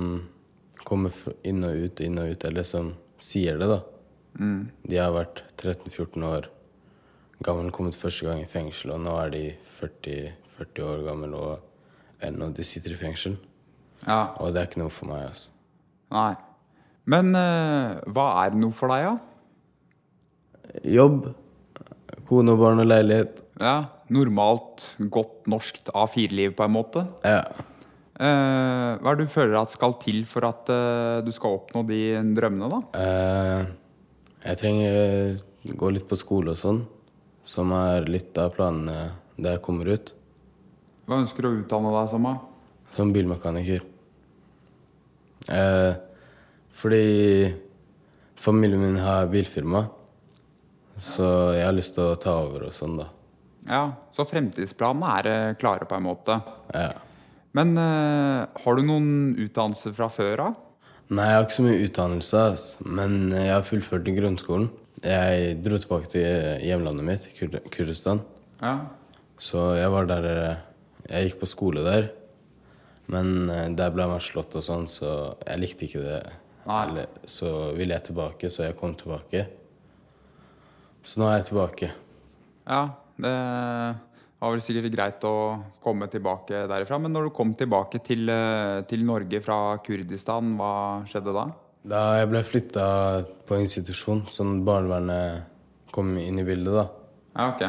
kommer 0.89 1.13
inn 1.45 1.61
og 1.69 1.85
ut, 1.85 2.01
inn 2.01 2.17
og 2.23 2.33
ut, 2.33 2.49
eller 2.49 2.65
som 2.65 2.95
sier 3.21 3.61
det, 3.61 3.69
da. 3.75 3.83
De 4.37 4.99
har 5.01 5.15
vært 5.15 5.43
13-14 5.57 6.25
år 6.29 6.51
gammel 7.45 7.71
kommet 7.75 7.97
første 7.99 8.27
gang 8.29 8.43
i 8.43 8.49
fengsel, 8.51 8.95
og 8.97 9.03
nå 9.05 9.15
er 9.21 9.33
de 9.33 9.45
40, 9.81 10.33
40 10.59 10.89
år 10.89 11.05
gammel 11.07 11.37
og 11.37 12.25
ennå 12.25 12.51
de 12.57 12.65
sitter 12.65 12.95
i 12.95 13.01
fengsel. 13.01 13.37
Ja, 14.07 14.37
Og 14.41 14.53
det 14.53 14.61
er 14.61 14.69
ikke 14.69 14.83
noe 14.83 14.93
for 14.93 15.09
meg, 15.11 15.29
altså. 15.31 15.51
nei. 16.13 16.35
Men 17.07 17.31
uh, 17.39 18.03
hva 18.11 18.27
er 18.43 18.57
noe 18.59 18.75
for 18.75 18.91
deg, 18.91 19.07
da? 19.07 20.81
Jobb, 20.91 21.29
kone 22.27 22.57
og 22.57 22.59
barn 22.61 22.83
og 22.83 22.89
leilighet. 22.89 23.39
Ja, 23.63 23.77
normalt, 24.13 24.89
godt 25.13 25.47
norsk 25.51 25.79
A4-liv 25.95 26.57
på 26.59 26.67
en 26.67 26.75
måte. 26.75 27.05
Ja. 27.23 27.45
Uh, 28.17 28.97
hva 28.99 29.13
er 29.13 29.21
det 29.21 29.29
du 29.29 29.33
føler 29.33 29.59
at 29.61 29.75
skal 29.77 29.95
til 30.03 30.25
for 30.29 30.49
at 30.49 30.69
uh, 30.73 31.23
du 31.25 31.31
skal 31.37 31.61
oppnå 31.61 31.85
de 31.89 32.01
drømmene, 32.37 32.71
da? 32.75 32.81
Eh, 32.99 33.73
jeg 34.47 34.59
trenger 34.61 35.77
gå 35.77 35.91
litt 35.91 36.07
på 36.09 36.19
skole 36.19 36.55
og 36.55 36.61
sånn, 36.61 36.85
som 37.47 37.73
er 37.75 38.07
litt 38.11 38.37
av 38.39 38.55
planene 38.55 39.11
da 39.37 39.57
jeg 39.57 39.63
kommer 39.65 39.91
ut. 39.91 40.13
Hva 41.07 41.21
ønsker 41.23 41.45
du 41.45 41.51
å 41.51 41.59
utdanne 41.61 41.93
deg 41.95 42.11
som? 42.11 42.27
Som 42.97 43.13
bilmekaniker. 43.15 43.85
Eh, 45.47 45.93
fordi 46.77 47.55
familien 48.41 48.83
min 48.83 48.99
har 49.03 49.29
bilfirma, 49.31 49.87
så 50.99 51.53
jeg 51.55 51.67
har 51.67 51.77
lyst 51.77 51.95
til 51.97 52.11
å 52.11 52.19
ta 52.21 52.39
over 52.47 52.69
og 52.69 52.75
sånn, 52.75 52.97
da. 53.03 53.11
Ja, 53.67 53.83
Så 54.15 54.25
fremtidsplanene 54.29 55.15
er 55.19 55.29
eh, 55.31 55.55
klare 55.59 55.87
på 55.89 55.97
en 55.99 56.07
måte. 56.07 56.39
Ja. 56.75 56.93
Men 57.57 57.75
eh, 57.81 58.47
har 58.63 58.77
du 58.77 58.85
noen 58.87 59.35
utdannelse 59.43 59.93
fra 59.97 60.09
før 60.13 60.45
av? 60.49 60.63
Nei, 61.07 61.27
jeg 61.29 61.37
har 61.37 61.45
ikke 61.45 61.55
så 61.55 61.63
mye 61.63 61.83
utdannelse, 61.87 62.41
men 62.99 63.13
jeg 63.31 63.53
har 63.53 63.67
fullført 63.67 64.09
i 64.11 64.15
grunnskolen. 64.17 64.71
Jeg 65.05 65.59
dro 65.63 65.79
tilbake 65.79 66.11
til 66.11 66.65
hjemlandet 66.67 67.07
mitt, 67.07 67.27
Kur 67.37 67.53
Kurdistan. 67.71 68.25
Ja. 68.59 68.73
Så 69.39 69.77
jeg 69.77 69.93
var 69.93 70.09
der 70.09 70.27
eh, 70.33 70.63
Jeg 71.07 71.29
gikk 71.29 71.41
på 71.43 71.51
skole 71.51 71.85
der. 71.87 72.09
Men 73.07 73.51
eh, 73.53 73.69
der 73.79 73.93
ble 73.95 74.09
man 74.11 74.25
slått 74.25 74.57
og 74.59 74.65
sånn, 74.67 74.89
så 74.91 75.37
jeg 75.45 75.63
likte 75.63 75.87
ikke 75.87 76.03
det. 76.03 76.19
Eller, 76.67 77.07
så 77.31 77.53
ville 77.77 77.95
jeg 77.95 78.09
tilbake, 78.09 78.51
så 78.51 78.67
jeg 78.67 78.79
kom 78.81 78.97
tilbake. 78.99 79.45
Så 81.07 81.23
nå 81.23 81.29
er 81.31 81.39
jeg 81.39 81.51
tilbake. 81.53 81.93
Ja, 82.67 82.83
det 83.23 83.37
var 84.41 84.53
vel 84.53 84.63
sikkert 84.63 84.93
greit 84.93 85.25
å 85.25 85.35
komme 85.83 86.09
tilbake 86.13 86.67
derifra. 86.69 86.99
Men 87.01 87.15
når 87.17 87.29
du 87.29 87.37
kom 87.37 87.55
tilbake 87.57 88.03
til, 88.05 88.29
eh, 88.29 88.83
til 88.89 89.05
Norge 89.05 89.41
fra 89.43 89.79
Kurdistan, 89.85 90.57
hva 90.59 91.05
skjedde 91.09 91.33
da? 91.33 91.47
Da 91.87 92.03
jeg 92.19 92.31
ble 92.33 92.43
flytta 92.43 92.87
på 93.47 93.61
institusjon, 93.63 94.27
sånn 94.29 94.65
barnevernet 94.67 95.45
kom 95.95 96.17
inn 96.19 96.39
i 96.39 96.45
bildet, 96.45 96.75
da. 96.75 96.87
Ja, 97.37 97.47
ok. 97.55 97.63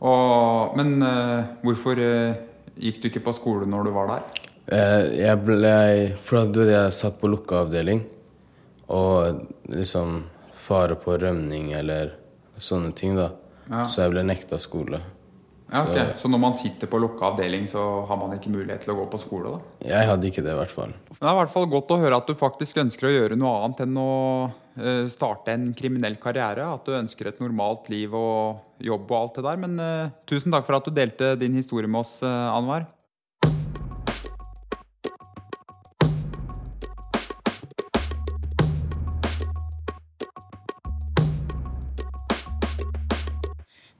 Og, 0.00 0.76
men 0.78 1.02
uh, 1.02 1.56
hvorfor 1.60 1.98
uh, 2.00 2.38
gikk 2.80 3.02
du 3.02 3.08
ikke 3.10 3.24
på 3.26 3.34
skole 3.36 3.66
når 3.68 3.88
du 3.88 3.92
var 3.92 4.08
der? 4.08 4.38
Uh, 4.70 5.02
Jeg 5.12 5.36
ble 5.44 5.74
For 6.24 6.46
da 6.46 6.64
jeg 6.70 6.94
satt 6.96 7.18
på 7.20 7.28
lukka 7.28 7.66
avdeling, 7.66 8.04
og 8.88 9.42
liksom 9.68 10.22
fare 10.64 10.96
på 10.96 11.18
rømning 11.20 11.72
eller 11.76 12.14
sånne 12.56 12.94
ting, 12.96 13.18
da. 13.18 13.32
Ja. 13.68 13.84
Så 13.90 14.06
jeg 14.06 14.14
ble 14.14 14.24
nekta 14.24 14.58
skole. 14.62 15.02
Ja, 15.72 15.82
ok. 15.84 15.96
Så- 16.16 16.22
Så 16.22 16.28
når 16.30 16.40
man 16.40 16.54
sitter 16.54 16.86
på 16.90 16.98
lukka 17.00 17.30
avdeling, 17.32 17.66
så 17.68 18.06
har 18.06 18.16
man 18.16 18.32
ikke 18.38 18.50
mulighet 18.50 18.80
til 18.82 18.94
å 18.94 18.98
gå 19.04 19.10
på 19.10 19.20
skole, 19.20 19.52
da? 19.52 19.60
Jeg 19.88 20.06
hadde 20.08 20.24
ikke 20.30 20.42
det, 20.42 20.52
i 20.52 20.58
hvert 20.58 20.70
fall. 20.74 20.92
Men 21.10 21.20
det 21.20 21.28
er 21.28 21.34
i 21.36 21.44
hvert 21.44 21.52
fall 21.52 21.66
godt 21.66 21.88
å 21.94 22.00
høre 22.00 22.16
at 22.16 22.26
du 22.26 22.34
faktisk 22.34 22.76
ønsker 22.82 23.06
å 23.06 23.12
gjøre 23.14 23.36
noe 23.38 23.64
annet 23.64 23.80
enn 23.80 23.96
å 23.96 24.52
eh, 24.80 25.06
starte 25.08 25.48
en 25.52 25.74
kriminell 25.74 26.16
karriere. 26.16 26.64
At 26.74 26.84
du 26.86 26.92
ønsker 26.92 27.26
et 27.28 27.38
normalt 27.40 27.88
liv 27.90 28.12
og 28.14 28.60
jobb 28.80 29.10
og 29.10 29.16
alt 29.20 29.34
det 29.34 29.44
der. 29.44 29.56
Men 29.56 29.78
uh, 29.80 30.10
tusen 30.26 30.50
takk 30.50 30.64
for 30.66 30.76
at 30.76 30.84
du 30.84 30.90
delte 30.90 31.38
din 31.38 31.52
historie 31.54 31.86
med 31.90 32.00
oss, 32.00 32.22
eh, 32.22 32.26
Anwar. 32.56 32.86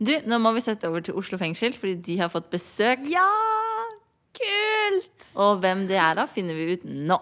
Du, 0.01 0.15
nå 0.25 0.39
må 0.41 0.55
vi 0.57 0.63
sette 0.65 0.89
over 0.89 1.03
til 1.05 1.17
Oslo 1.21 1.37
fengsel, 1.37 1.75
fordi 1.77 1.99
de 2.07 2.15
har 2.23 2.31
fått 2.33 2.49
besøk. 2.53 3.03
Ja! 3.13 3.27
Kult! 4.33 5.27
Og 5.37 5.61
hvem 5.61 5.85
det 5.91 5.99
er 6.01 6.17
da, 6.17 6.25
finner 6.31 6.57
vi 6.57 6.79
ut 6.79 6.87
nå. 6.89 7.19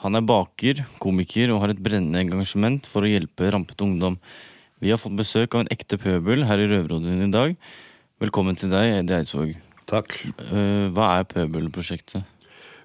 Han 0.00 0.16
er 0.16 0.24
baker, 0.24 0.80
komiker 1.00 1.52
og 1.52 1.60
har 1.60 1.74
et 1.74 1.82
brennende 1.84 2.22
engasjement 2.24 2.88
for 2.88 3.04
å 3.04 3.10
hjelpe 3.10 3.52
rampete 3.52 3.84
ungdom. 3.84 4.16
Vi 4.80 4.92
har 4.92 5.00
fått 5.00 5.16
besøk 5.16 5.54
av 5.54 5.64
en 5.66 5.72
ekte 5.72 6.00
pøbel 6.00 6.46
her 6.48 6.64
i 6.64 6.70
Røverradioen 6.72 7.28
i 7.28 7.32
dag. 7.32 7.54
Velkommen 8.24 8.56
til 8.56 8.72
deg, 8.72 9.02
Eddie 9.02 9.20
Eidsvåg. 9.20 9.54
Takk. 9.88 10.16
Eh, 10.40 10.88
hva 10.96 11.18
er 11.18 11.28
pøbelprosjektet? 11.28 12.24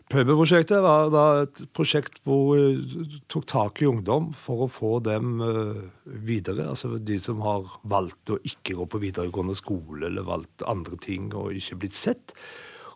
Pøbelprosjektet 0.09 0.79
var 0.81 1.11
da 1.13 1.23
et 1.43 1.59
prosjekt 1.77 2.15
hvor 2.25 2.55
vi 2.55 3.19
tok 3.29 3.43
tak 3.49 3.81
i 3.83 3.89
ungdom 3.91 4.31
for 4.33 4.65
å 4.65 4.71
få 4.71 4.95
dem 5.05 5.37
eh, 5.45 5.83
videre. 6.25 6.65
Altså 6.71 6.97
de 6.97 7.19
som 7.21 7.43
har 7.45 7.67
valgt 7.85 8.33
å 8.33 8.39
ikke 8.41 8.73
gå 8.79 8.87
på 8.89 9.03
videregående 9.03 9.53
skole 9.57 10.07
eller 10.09 10.25
valgt 10.25 10.65
andre 10.65 10.97
ting 10.97 11.29
og 11.37 11.53
ikke 11.53 11.77
blitt 11.83 11.97
sett. 11.97 12.33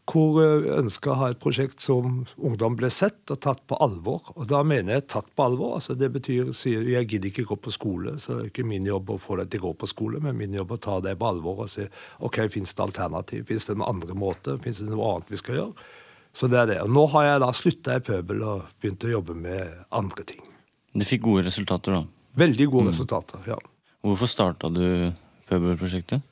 Hvor 0.10 0.41
vi 0.41 0.74
ønska 0.74 1.13
å 1.13 1.20
ha 1.22 1.29
et 1.32 1.39
prosjekt 1.39 1.86
som 1.86 2.24
ungdom 2.34 2.74
ble 2.82 2.89
sett 2.91 3.29
og 3.29 3.43
tatt 3.46 3.62
på 3.70 3.77
alvor. 3.77 4.34
Og 4.34 4.50
da 4.50 4.65
mener 4.65 4.98
jeg 4.98 5.10
tatt 5.13 5.29
på 5.38 5.46
alvor. 5.46 5.77
altså 5.77 5.93
Det 5.93 6.10
betyr 6.17 6.50
sier 6.50 6.82
jeg 6.96 7.12
gidder 7.13 7.29
ikke 7.29 7.46
gå 7.53 7.62
på 7.62 7.77
skole, 7.77 8.17
så 8.17 8.39
det 8.39 8.48
er 8.48 8.53
ikke 8.55 8.70
min 8.74 8.89
jobb 8.89 9.13
å 9.13 9.22
få 9.22 9.38
deg 9.38 9.53
til 9.53 9.62
å 9.62 9.70
gå 9.70 9.77
på 9.86 9.93
skole, 9.93 10.20
men 10.25 10.41
min 10.41 10.58
jobb 10.58 10.74
å 10.74 10.82
ta 10.89 10.98
deg 10.98 11.22
på 11.22 11.29
alvor 11.29 11.67
og 11.67 11.75
si 11.77 11.86
ok, 12.25 12.48
fins 12.58 12.74
det 12.74 12.89
alternativ, 12.89 13.46
fins 13.53 13.70
det 13.70 13.77
en 13.77 13.86
andre 13.86 14.17
måte? 14.17 14.58
fins 14.65 14.82
det 14.82 14.89
noe 14.89 15.13
annet 15.13 15.29
vi 15.29 15.46
skal 15.46 15.62
gjøre. 15.62 15.93
Så 16.34 16.50
det 16.50 16.58
er 16.60 16.70
det. 16.72 16.80
Og 16.82 16.90
nå 16.90 17.06
har 17.13 17.28
jeg 17.28 17.44
da 17.44 17.52
slutta 17.54 17.98
i 18.00 18.04
pøbel 18.04 18.42
og 18.42 18.66
begynt 18.82 19.06
å 19.06 19.13
jobbe 19.13 19.36
med 19.38 19.86
andre 19.94 20.25
ting. 20.28 20.42
Du 20.94 21.06
fikk 21.06 21.25
gode 21.28 21.46
resultater, 21.48 21.94
da. 21.94 22.04
Veldig 22.42 22.68
gode 22.74 22.94
resultater, 22.94 23.42
ja. 23.46 23.58
Hvorfor 24.04 24.30
starta 24.30 24.70
du 24.74 25.13
pøbelprosjektet? 25.50 26.25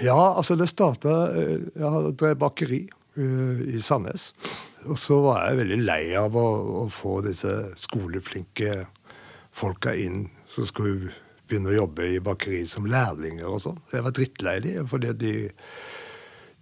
Ja, 0.00 0.16
altså 0.16 0.54
det 0.56 0.70
starta 0.72 1.10
Jeg 1.36 2.12
drev 2.16 2.38
bakeri 2.40 2.86
eh, 2.88 3.64
i 3.76 3.80
Sandnes. 3.84 4.30
Og 4.88 4.96
så 5.00 5.18
var 5.24 5.48
jeg 5.48 5.58
veldig 5.60 5.80
lei 5.84 6.02
av 6.16 6.36
å, 6.36 6.46
å 6.84 6.86
få 6.92 7.18
disse 7.26 7.52
skoleflinke 7.80 8.86
folka 9.52 9.92
inn 9.96 10.28
som 10.48 10.68
skulle 10.68 11.12
begynne 11.50 11.72
å 11.72 11.80
jobbe 11.82 12.06
i 12.14 12.22
bakeri 12.22 12.62
som 12.68 12.86
lærlinger 12.88 13.50
og 13.50 13.60
sånn. 13.64 13.80
Jeg 13.92 14.06
var 14.06 14.14
drittlei 14.16 14.56
dem, 14.64 14.88
fordi 14.88 15.12
de, 15.20 15.34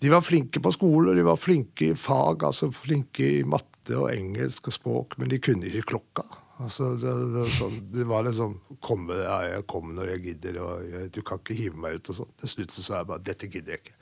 de 0.00 0.10
var 0.12 0.22
flinke 0.22 0.60
på 0.62 0.72
skole, 0.74 1.14
de 1.16 1.24
var 1.26 1.38
flinke 1.40 1.90
i 1.90 1.96
fag, 1.98 2.44
altså 2.46 2.70
flinke 2.74 3.24
i 3.40 3.46
matte 3.46 3.96
og 3.98 4.12
engelsk 4.12 4.70
og 4.70 4.76
språk, 4.76 5.16
men 5.18 5.32
de 5.32 5.40
kunne 5.42 5.66
ikke 5.66 5.94
klokka. 5.94 6.26
Altså, 6.58 6.92
det, 6.98 7.10
det, 7.34 7.44
sånn, 7.54 7.76
det 7.94 8.06
var 8.10 8.24
liksom 8.26 8.56
komme, 8.82 9.14
ja, 9.22 9.40
jeg 9.46 9.66
kommer 9.70 9.94
når 9.98 10.14
jeg 10.14 10.24
gidder, 10.24 10.60
og 10.62 10.86
jeg, 10.90 11.10
du 11.14 11.20
kan 11.26 11.42
ikke 11.42 11.58
hive 11.58 11.82
meg 11.82 11.98
ut 11.98 12.10
og 12.10 12.18
sånn. 12.20 12.32
Til 12.42 12.54
slutt 12.54 12.74
så 12.74 12.86
sa 12.86 13.02
jeg 13.02 13.10
bare 13.10 13.26
dette 13.26 13.50
gidder 13.50 13.76
jeg 13.76 13.84
ikke. 13.84 13.98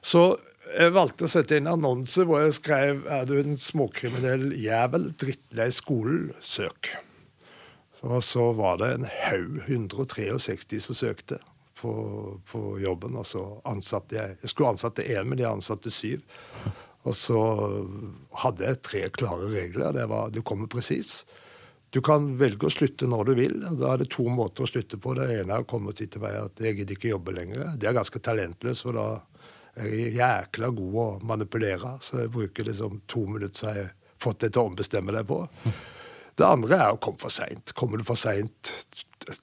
Så 0.00 0.24
jeg 0.70 0.94
valgte 0.94 1.26
å 1.26 1.30
sette 1.30 1.58
inn 1.58 1.70
annonse 1.70 2.24
hvor 2.26 2.42
jeg 2.42 2.56
skrev 2.58 3.04
er 3.10 3.28
du 3.28 3.36
en 3.38 3.58
småkriminell 3.58 4.50
jævel, 4.58 5.10
drittlei 5.18 5.70
skolen, 5.74 6.32
søk. 6.42 6.92
Og 8.06 8.22
så 8.24 8.50
var 8.56 8.80
det 8.80 8.94
en 8.94 9.06
haug, 9.26 9.62
163 9.66 10.82
som 10.86 10.96
søkte 10.96 11.38
på, 11.80 11.92
på 12.50 12.62
jobben. 12.82 13.16
Og 13.20 13.26
så 13.26 13.42
ansatte 13.68 14.18
jeg 14.18 14.38
Jeg 14.42 14.52
skulle 14.52 14.74
ansatte 14.74 15.06
én, 15.06 15.28
men 15.28 15.40
jeg 15.40 15.50
ansatte 15.50 15.92
syv. 15.94 16.24
Og 17.08 17.16
så 17.16 17.40
hadde 18.42 18.66
jeg 18.66 18.82
tre 18.84 19.04
klare 19.14 19.48
regler. 19.48 19.94
Det 19.96 20.08
var 20.10 20.32
du 20.34 20.42
kommer 20.42 20.68
presis. 20.70 21.24
Du 21.90 21.98
kan 22.06 22.36
velge 22.38 22.68
å 22.68 22.70
slutte 22.70 23.08
når 23.10 23.30
du 23.30 23.32
vil. 23.38 23.56
Da 23.80 23.94
er 23.94 24.02
det 24.02 24.10
to 24.14 24.28
måter 24.30 24.62
å 24.62 24.70
slutte 24.70 25.00
på. 25.00 25.16
Det 25.18 25.26
ene 25.40 25.56
er 25.56 25.64
å 25.64 25.68
komme 25.68 25.90
og 25.90 25.98
si 25.98 26.06
til 26.06 26.22
meg 26.22 26.36
at 26.38 26.62
jeg 26.62 26.76
gidder 26.78 26.98
ikke 26.98 27.14
jobbe 27.14 27.34
lenger. 27.34 27.72
Det 27.74 27.88
er 27.88 27.96
ganske 27.96 28.22
talentløst, 28.22 28.84
for 28.86 28.98
da 28.98 29.08
er 29.80 29.88
jeg 29.96 30.14
jækla 30.20 30.70
god 30.76 31.00
å 31.02 31.08
manipulere. 31.32 31.96
Så 32.04 32.20
jeg 32.22 32.34
bruker 32.36 32.68
liksom 32.68 33.02
to 33.10 33.24
minutter, 33.26 33.56
så 33.56 33.72
har 33.72 33.80
jeg 33.80 33.90
fått 34.20 34.44
deg 34.44 34.52
til 34.52 34.62
å 34.62 34.70
ombestemme 34.70 35.16
deg 35.16 35.26
på. 35.26 35.40
Det 36.38 36.46
andre 36.46 36.78
er 36.78 36.94
å 36.94 37.00
komme 37.02 37.20
for 37.20 37.32
seint. 37.34 37.74
Kommer 37.76 37.98
du 37.98 38.06
for 38.06 38.18
seint 38.18 38.70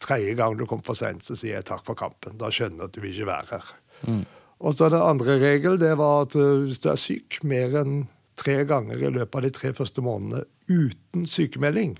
tredje 0.01 0.33
gang 0.39 0.57
du 0.57 0.65
kommer 0.65 0.85
for 0.87 0.97
seint, 0.97 1.23
så 1.25 1.37
sier 1.37 1.59
jeg 1.59 1.67
takk 1.69 1.85
for 1.87 1.99
kampen. 1.99 2.37
Da 2.41 2.51
skjønner 2.53 2.85
jeg 2.85 2.89
at 2.89 2.97
du 2.97 3.01
vil 3.03 3.13
ikke 3.13 3.31
være 3.31 3.51
her. 3.51 3.71
Og 4.57 4.73
så 4.73 4.89
den 4.89 5.03
andre 5.03 5.37
regel, 5.41 5.77
det 5.79 5.93
var 5.99 6.25
at 6.25 6.35
uh, 6.37 6.65
hvis 6.65 6.81
du 6.81 6.89
er 6.91 7.01
syk 7.01 7.41
mer 7.45 7.77
enn 7.83 8.07
tre 8.37 8.63
ganger 8.69 9.01
i 9.01 9.11
løpet 9.13 9.37
av 9.37 9.45
de 9.45 9.53
tre 9.53 9.73
første 9.77 10.01
månedene 10.05 10.45
uten 10.69 11.25
sykemelding, 11.29 11.97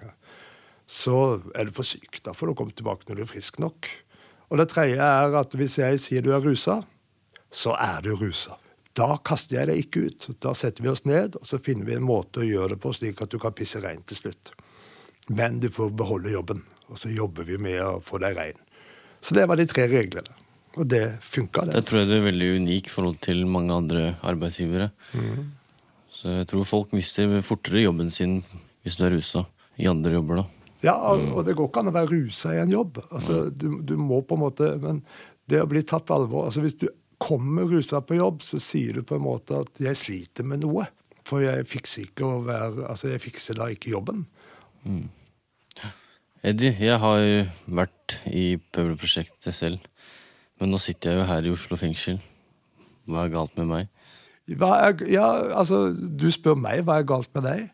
så 0.88 1.40
er 1.58 1.68
du 1.68 1.74
for 1.76 1.88
syk. 1.88 2.22
Da 2.26 2.34
får 2.34 2.52
du 2.52 2.58
komme 2.58 2.76
tilbake 2.76 3.08
når 3.08 3.20
du 3.20 3.26
er 3.26 3.32
frisk 3.32 3.60
nok. 3.62 3.90
Og 4.48 4.62
det 4.62 4.70
tredje 4.72 5.04
er 5.04 5.36
at 5.36 5.58
hvis 5.58 5.78
jeg 5.82 6.00
sier 6.02 6.24
du 6.24 6.32
er 6.36 6.44
rusa, 6.44 6.80
så 7.52 7.76
er 7.82 8.06
du 8.06 8.14
rusa. 8.16 8.56
Da 8.98 9.18
kaster 9.22 9.60
jeg 9.60 9.70
deg 9.70 9.82
ikke 9.84 10.06
ut. 10.08 10.30
Da 10.42 10.54
setter 10.58 10.86
vi 10.86 10.90
oss 10.90 11.06
ned 11.06 11.36
og 11.38 11.46
så 11.46 11.60
finner 11.62 11.86
vi 11.90 11.98
en 11.98 12.08
måte 12.08 12.42
å 12.42 12.48
gjøre 12.48 12.76
det 12.76 12.82
på, 12.82 12.94
slik 12.96 13.22
at 13.22 13.34
du 13.34 13.38
kan 13.42 13.56
pisse 13.58 13.82
reint 13.84 14.08
til 14.10 14.22
slutt. 14.22 14.54
Men 15.28 15.60
du 15.62 15.68
får 15.74 15.92
beholde 16.00 16.32
jobben, 16.32 16.64
og 16.88 17.00
så 17.00 17.12
jobber 17.14 17.48
vi 17.48 17.60
med 17.62 17.80
å 17.84 17.98
få 18.04 18.20
deg 18.24 18.38
rein. 18.38 18.60
Så 19.20 19.36
det 19.36 19.48
var 19.50 19.60
de 19.60 19.66
tre 19.70 19.88
reglene. 19.92 20.36
Og 20.78 20.86
det 20.86 21.04
funka, 21.26 21.66
det. 21.66 21.74
Det 21.74 21.88
tror 21.88 22.04
jeg 22.04 22.10
du 22.10 22.16
er 22.20 22.28
veldig 22.28 22.50
unik 22.62 22.90
i 22.90 22.94
forhold 22.94 23.18
til 23.26 23.46
mange 23.50 23.74
andre 23.74 24.04
arbeidsgivere. 24.22 24.92
Mm. 25.18 25.48
Så 26.14 26.36
jeg 26.40 26.50
tror 26.52 26.68
folk 26.70 26.94
mister 26.98 27.40
fortere 27.46 27.88
jobben 27.88 28.12
sin 28.14 28.40
hvis 28.86 28.98
du 28.98 29.04
er 29.08 29.16
rusa 29.18 29.44
i 29.82 29.90
andre 29.90 30.14
jobber, 30.16 30.44
da. 30.44 30.46
Ja, 30.86 30.94
og, 31.10 31.24
og 31.34 31.42
det 31.48 31.56
går 31.58 31.70
ikke 31.70 31.82
an 31.82 31.90
å 31.90 31.96
være 31.96 32.12
rusa 32.14 32.54
i 32.54 32.62
en 32.62 32.72
jobb. 32.72 33.02
Altså, 33.10 33.48
du, 33.50 33.80
du 33.82 33.96
må 33.98 34.22
på 34.22 34.38
en 34.38 34.44
måte, 34.44 34.70
Men 34.82 35.02
det 35.50 35.64
å 35.64 35.70
bli 35.70 35.82
tatt 35.88 36.12
alvor 36.14 36.48
altså 36.48 36.62
Hvis 36.62 36.78
du 36.84 36.88
kommer 37.18 37.66
rusa 37.66 38.04
på 38.06 38.20
jobb, 38.20 38.44
så 38.46 38.60
sier 38.62 39.00
du 39.00 39.02
på 39.02 39.18
en 39.18 39.26
måte 39.26 39.58
at 39.58 39.82
'jeg 39.82 39.98
sliter 39.98 40.46
med 40.46 40.62
noe'. 40.62 40.86
For 41.26 41.42
jeg 41.42 41.66
fikser 41.68 42.06
ikke 42.06 42.26
å 42.28 42.44
være 42.46 42.86
Altså, 42.88 43.10
jeg 43.10 43.24
fikser 43.26 43.58
da 43.58 43.72
ikke 43.74 43.92
jobben. 43.92 44.28
Eddie, 46.46 46.74
jeg 46.80 47.00
har 47.02 47.22
vært 47.66 48.18
i 48.30 48.58
Pøbelprosjektet 48.74 49.56
selv. 49.56 49.80
Men 50.62 50.74
nå 50.74 50.80
sitter 50.82 51.14
jeg 51.14 51.22
jo 51.22 51.30
her 51.30 51.48
i 51.48 51.54
Oslo 51.54 51.78
fengsel. 51.80 52.20
Hva 53.08 53.26
er 53.26 53.34
galt 53.34 53.58
med 53.58 53.70
meg? 53.70 53.90
Er, 54.48 54.94
ja, 55.12 55.28
altså, 55.60 55.90
Du 55.92 56.30
spør 56.32 56.56
meg 56.60 56.86
hva 56.88 57.02
er 57.02 57.08
galt 57.08 57.34
med 57.36 57.48
deg. 57.48 57.66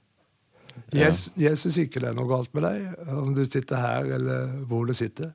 Jeg, 0.93 1.13
jeg 1.37 1.57
syns 1.61 1.77
ikke 1.83 2.01
det 2.01 2.09
er 2.09 2.17
noe 2.17 2.29
galt 2.29 2.49
med 2.57 2.65
deg, 2.65 3.03
om 3.13 3.33
du 3.37 3.43
sitter 3.45 3.77
her 3.77 4.09
eller 4.15 4.55
hvor 4.69 4.87
du 4.89 4.93
sitter. 4.97 5.33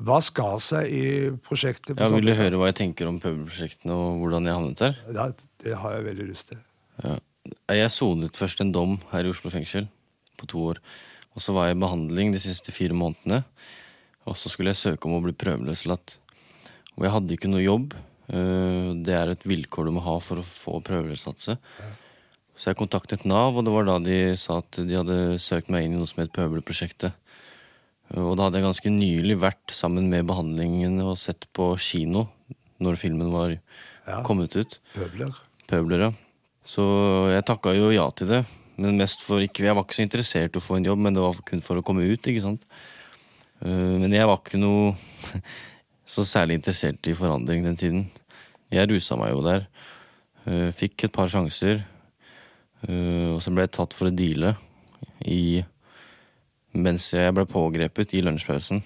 Hva 0.00 0.16
skal 0.24 0.56
seg 0.64 0.88
i 0.88 1.04
prosjektet? 1.44 1.92
på 1.96 2.00
Ja, 2.00 2.08
Vil 2.14 2.30
du 2.30 2.32
høre 2.36 2.56
hva 2.56 2.70
jeg 2.70 2.78
tenker 2.78 3.10
om 3.10 3.18
Pøbelprosjektene 3.20 3.92
og 3.92 4.22
hvordan 4.22 4.48
jeg 4.48 4.56
havnet 4.56 4.80
der? 4.80 4.96
Ja, 5.12 5.26
det 5.60 5.76
har 5.82 5.98
jeg 5.98 6.06
veldig 6.08 6.28
lyst 6.30 6.52
til. 6.52 6.62
Ja. 7.04 7.18
Jeg 7.72 7.92
sonet 7.92 8.36
først 8.40 8.60
en 8.64 8.72
dom 8.72 8.98
her 9.12 9.28
i 9.28 9.32
Oslo 9.32 9.52
fengsel 9.52 9.88
på 10.40 10.48
to 10.48 10.64
år. 10.72 10.80
Og 11.36 11.42
så 11.44 11.54
var 11.54 11.68
jeg 11.68 11.76
i 11.76 11.80
behandling 11.84 12.32
de 12.34 12.40
siste 12.42 12.72
fire 12.74 12.96
månedene. 12.96 13.44
Og 14.26 14.36
så 14.36 14.50
skulle 14.52 14.72
jeg 14.74 14.80
søke 14.82 15.06
om 15.08 15.16
å 15.18 15.22
bli 15.24 15.32
prøveløslatt. 15.38 16.16
Og 16.98 17.06
jeg 17.06 17.14
hadde 17.14 17.36
ikke 17.36 17.50
noe 17.52 17.62
jobb. 17.64 17.94
Eh, 18.30 18.90
Det 19.00 19.14
er 19.14 19.30
et 19.32 19.46
vilkår 19.46 19.86
du 19.86 19.92
må 19.96 20.02
ha 20.04 20.18
for 20.20 20.36
å 20.42 20.44
få 20.46 20.80
prøveløslatelse. 20.84 21.56
Så 22.60 22.68
jeg 22.68 22.76
kontaktet 22.76 23.24
Nav, 23.24 23.56
og 23.56 23.64
det 23.64 23.72
var 23.72 23.86
da 23.88 23.98
de 24.04 24.36
sa 24.36 24.58
at 24.60 24.70
de 24.76 24.94
hadde 24.98 25.38
søkt 25.40 25.70
meg 25.72 25.84
inn 25.86 25.94
i 25.94 25.96
noe 26.00 26.06
som 26.10 26.20
het 26.20 26.32
Pøbelprosjektet. 26.36 27.12
Eh, 28.12 28.20
Og 28.20 28.36
da 28.36 28.44
hadde 28.48 28.58
jeg 28.60 28.66
ganske 28.68 28.90
nylig 28.92 29.38
vært 29.40 29.70
sammen 29.72 30.10
med 30.10 30.26
behandlingen 30.26 31.00
og 31.00 31.16
sett 31.16 31.46
på 31.54 31.72
kino 31.78 32.28
når 32.80 32.96
filmen 32.98 33.30
var 33.32 33.56
Ja. 34.06 34.22
kommet 34.22 34.56
ut. 34.56 34.78
Pøbler. 34.94 35.32
Pøbler, 35.68 36.00
ja. 36.00 36.12
Så 36.66 37.30
jeg 37.30 37.44
takka 37.46 37.72
jo 37.74 37.90
ja 37.90 38.10
til 38.10 38.26
det. 38.28 38.46
Men 38.80 38.96
mest 38.96 39.20
for 39.20 39.42
ikke 39.44 39.66
Jeg 39.66 39.74
var 39.76 39.84
ikke 39.84 39.98
så 39.98 40.04
interessert 40.06 40.54
i 40.56 40.60
å 40.60 40.64
få 40.64 40.78
en 40.78 40.86
jobb, 40.88 41.00
men 41.04 41.16
det 41.16 41.20
var 41.24 41.36
kun 41.46 41.60
for 41.64 41.76
å 41.80 41.84
komme 41.84 42.06
ut, 42.08 42.22
ikke 42.30 42.44
sant. 42.44 42.62
Eh, 43.60 43.96
Men 44.00 44.12
jeg 44.14 44.26
var 44.28 44.38
ikke 44.40 44.60
noe 44.60 44.94
så 46.14 46.24
særlig 46.26 46.56
interessert 46.60 47.06
i 47.10 47.14
forandring 47.16 47.64
den 47.66 47.76
tiden. 47.78 48.06
Jeg 48.72 48.88
rusa 48.90 49.18
meg 49.20 49.34
jo 49.34 49.42
der. 49.44 49.66
Eh, 50.46 50.70
Fikk 50.72 51.04
et 51.08 51.12
par 51.14 51.28
sjanser. 51.32 51.82
Eh, 52.88 53.28
Og 53.34 53.42
så 53.44 53.52
ble 53.52 53.66
jeg 53.66 53.74
tatt 53.76 53.92
for 53.96 54.08
å 54.08 54.14
deale 54.14 54.54
i 55.28 55.60
Mens 56.72 57.08
jeg 57.12 57.32
ble 57.34 57.42
pågrepet 57.50 58.12
i 58.14 58.20
lunsjpausen 58.22 58.78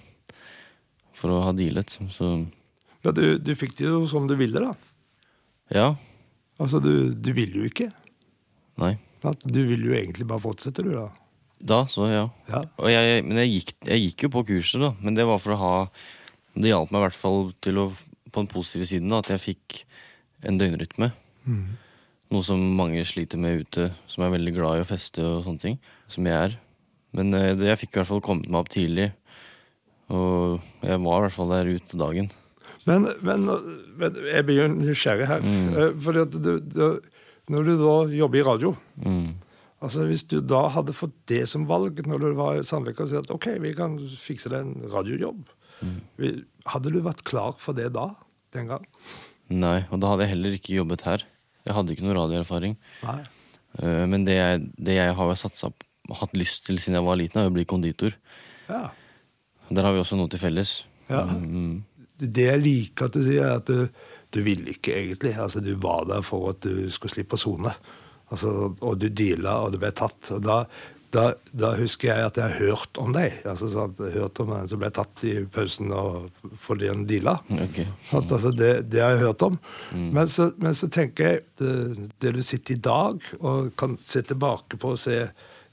for 1.13 1.29
å 1.35 1.43
ha 1.45 1.51
dealet. 1.53 1.93
Så 2.09 2.31
Ja, 3.05 3.11
du, 3.13 3.37
du 3.37 3.51
fikk 3.55 3.75
det 3.77 3.85
jo 3.85 4.07
som 4.09 4.25
du 4.27 4.33
ville, 4.39 4.57
da. 4.59 4.71
ja. 5.69 5.91
Altså, 6.57 6.79
du, 6.81 7.11
du 7.13 7.29
ville 7.37 7.59
jo 7.61 7.67
ikke. 7.69 7.91
Nei. 8.81 8.95
Du 9.43 9.61
ville 9.65 9.89
jo 9.89 9.95
egentlig 9.97 10.27
bare 10.29 10.43
fortsette, 10.43 10.85
du, 10.85 10.91
da. 10.95 11.07
Da, 11.65 11.79
så 11.89 12.09
ja. 12.11 12.25
Ja. 12.51 12.61
Og 12.77 12.91
jeg, 12.91 13.23
men 13.25 13.39
jeg 13.41 13.53
gikk, 13.53 13.71
jeg 13.87 14.03
gikk 14.03 14.25
jo 14.27 14.33
på 14.35 14.43
kurset, 14.51 14.81
da. 14.83 14.91
Men 15.01 15.17
det 15.17 15.25
var 15.27 15.39
for 15.41 15.55
å 15.55 15.61
ha 15.61 15.71
Det 16.55 16.69
hjalp 16.69 16.91
meg 16.93 17.01
i 17.01 17.05
hvert 17.07 17.17
fall 17.19 17.49
til 17.63 17.81
å 17.81 17.89
på 18.35 18.43
den 18.43 18.51
positive 18.51 18.87
siden 18.89 19.11
da, 19.11 19.21
at 19.23 19.31
jeg 19.31 19.43
fikk 19.43 19.81
en 20.45 20.59
døgnrytme. 20.59 21.09
Noe 22.33 22.43
som 22.43 22.61
mange 22.75 23.03
sliter 23.07 23.39
med 23.39 23.63
ute, 23.63 23.89
som 24.11 24.25
er 24.25 24.33
veldig 24.33 24.53
glad 24.55 24.79
i 24.79 24.83
å 24.83 24.87
feste 24.87 25.23
og 25.23 25.45
sånne 25.45 25.61
ting. 25.61 25.77
Som 26.11 26.27
jeg 26.27 26.35
er. 26.35 26.57
Men 27.15 27.31
eh, 27.37 27.53
det, 27.55 27.69
jeg 27.71 27.85
fikk 27.85 27.93
i 27.93 28.01
hvert 28.01 28.11
fall 28.11 28.25
kommet 28.25 28.49
meg 28.49 28.63
opp 28.63 28.71
tidlig. 28.73 29.11
Og 30.13 30.59
jeg 30.85 31.01
var 31.05 31.21
i 31.21 31.25
hvert 31.25 31.37
fall 31.37 31.53
der 31.53 31.71
ute 31.77 31.99
dagen. 32.01 32.27
Men, 32.85 33.07
men, 33.25 33.47
men 33.97 34.17
jeg 34.29 34.45
blir 34.45 34.59
jo 34.59 34.67
nysgjerrig 34.73 35.29
her. 35.29 35.45
Mm. 35.45 36.01
Fordi 36.05 36.25
at 36.25 36.35
du, 36.35 36.51
du, 36.59 36.83
når 37.51 37.67
du 37.67 37.73
da 37.81 37.95
jobber 38.15 38.39
i 38.39 38.45
radio 38.47 38.71
Mm. 39.01 39.35
altså 39.81 40.05
Hvis 40.07 40.23
du 40.31 40.39
da 40.41 40.67
hadde 40.73 40.93
fått 40.95 41.13
det 41.27 41.43
som 41.51 41.65
valg 41.69 41.99
når 42.07 42.19
du 42.23 42.33
var 42.37 42.57
i 42.57 42.63
Sandvika 42.65 43.03
og 43.03 43.09
si 43.11 43.17
at 43.19 43.31
ok, 43.31 43.47
vi 43.61 43.73
kan 43.77 43.97
fikse 43.99 44.49
deg 44.49 44.65
en 44.65 44.89
radiojobb, 44.93 45.45
mm. 45.81 46.43
hadde 46.73 46.91
du 46.93 47.01
vært 47.05 47.23
klar 47.27 47.53
for 47.59 47.73
det 47.77 47.91
da? 47.93 48.09
Den 48.55 48.67
gang? 48.71 48.85
Nei, 49.51 49.83
og 49.91 49.99
da 50.01 50.09
hadde 50.13 50.25
jeg 50.25 50.33
heller 50.35 50.55
ikke 50.57 50.77
jobbet 50.79 51.03
her. 51.05 51.25
Jeg 51.65 51.75
hadde 51.75 51.93
ikke 51.93 52.05
noe 52.07 52.15
radioerfaring. 52.17 52.77
Nei. 53.03 53.19
Eh, 53.81 54.05
Men 54.09 54.23
det 54.25 54.37
jeg, 54.39 54.61
det 54.77 54.95
jeg 54.95 55.13
har 55.17 55.35
satsa 55.35 55.69
hatt 56.13 56.33
lyst 56.37 56.65
til 56.65 56.77
siden 56.79 56.95
jeg 56.99 57.05
var 57.05 57.17
liten, 57.19 57.41
er 57.41 57.49
å 57.49 57.53
bli 57.53 57.65
konditor. 57.65 58.15
Ja. 58.69 58.89
Der 59.69 59.83
har 59.83 59.93
vi 59.93 59.99
også 60.01 60.17
noe 60.17 60.29
til 60.29 60.39
felles. 60.39 60.85
ja. 61.09 61.25
Mm. 61.25 61.83
Det 62.15 62.45
jeg 62.45 62.61
liker 62.63 63.09
at 63.09 63.15
du 63.17 63.19
sier, 63.25 63.43
er 63.43 63.57
at 63.59 63.67
du, 63.67 63.89
du 64.35 64.41
ville 64.45 64.75
ikke 64.75 64.95
egentlig. 64.95 65.35
Altså, 65.39 65.63
du 65.63 65.73
var 65.81 66.09
der 66.09 66.25
for 66.25 66.51
at 66.51 66.65
du 66.65 66.89
skulle 66.93 67.15
slippe 67.15 67.37
å 67.37 67.41
sone. 67.41 67.71
Altså, 68.33 68.51
og 68.73 68.99
du 68.99 69.07
deala, 69.09 69.61
og 69.63 69.75
du 69.75 69.79
ble 69.81 69.91
tatt. 69.95 70.19
Og 70.35 70.43
da, 70.43 70.57
da, 71.15 71.25
da 71.55 71.71
husker 71.79 72.11
jeg 72.11 72.27
at 72.27 72.39
jeg 72.39 72.51
har 72.51 72.69
hørt 72.69 72.99
om 73.01 73.15
deg. 73.15 73.39
Altså, 73.47 73.69
sånn, 73.71 73.95
hørt 74.15 74.43
om 74.43 74.53
en 74.57 74.69
som 74.69 74.81
ble 74.81 74.91
tatt 74.95 75.25
i 75.27 75.37
pausen 75.55 75.93
og 75.95 76.29
fordi 76.61 76.91
han 76.91 77.07
deala. 77.09 77.37
Okay. 77.69 77.87
At, 78.11 78.27
altså, 78.27 78.51
det, 78.51 78.71
det 78.91 79.03
har 79.03 79.15
jeg 79.15 79.25
hørt 79.27 79.47
om. 79.47 79.59
Men, 79.95 80.25
så, 80.31 80.51
men 80.61 80.77
så 80.77 80.91
tenker 80.91 81.29
jeg 81.29 81.43
det, 81.61 82.07
det 82.23 82.35
du 82.35 82.41
sitter 82.45 82.75
i 82.75 82.85
dag 82.91 83.35
og 83.41 83.75
kan 83.79 83.95
se 84.01 84.25
tilbake 84.25 84.81
på 84.81 84.95
og 84.95 85.01
se 85.01 85.21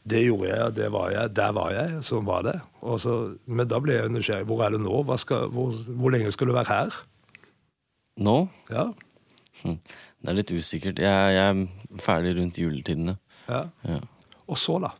det 0.02 0.24
gjorde 0.24 0.48
jeg, 0.50 0.74
det 0.74 0.88
var 0.90 1.12
jeg, 1.14 1.30
der 1.38 1.52
var 1.54 1.70
jeg, 1.70 2.00
sånn 2.02 2.24
var 2.26 2.42
det. 2.48 2.56
Så, 2.98 3.12
men 3.46 3.68
da 3.70 3.78
ble 3.78 3.94
jeg 3.94 4.10
nysgjerrig. 4.10 4.48
Hvor 4.50 4.64
er 4.66 4.74
du 4.74 4.82
nå? 4.82 5.02
Skal, 5.22 5.46
hvor, 5.54 5.76
hvor 5.86 6.14
lenge 6.14 6.32
skal 6.34 6.50
du 6.50 6.56
være 6.56 6.74
her? 6.74 6.96
Nå? 8.18 8.48
Ja, 8.70 8.92
Hm. 9.62 9.76
Det 10.22 10.28
er 10.30 10.34
litt 10.34 10.50
usikkert. 10.50 10.98
Jeg, 10.98 11.34
jeg 11.36 11.42
er 11.52 11.98
ferdig 12.02 12.32
rundt 12.38 12.56
juletidene. 12.58 13.16
ja. 13.48 13.68
Ja. 13.86 13.98
Og 14.48 14.56
så, 14.58 14.74
da? 14.82 14.90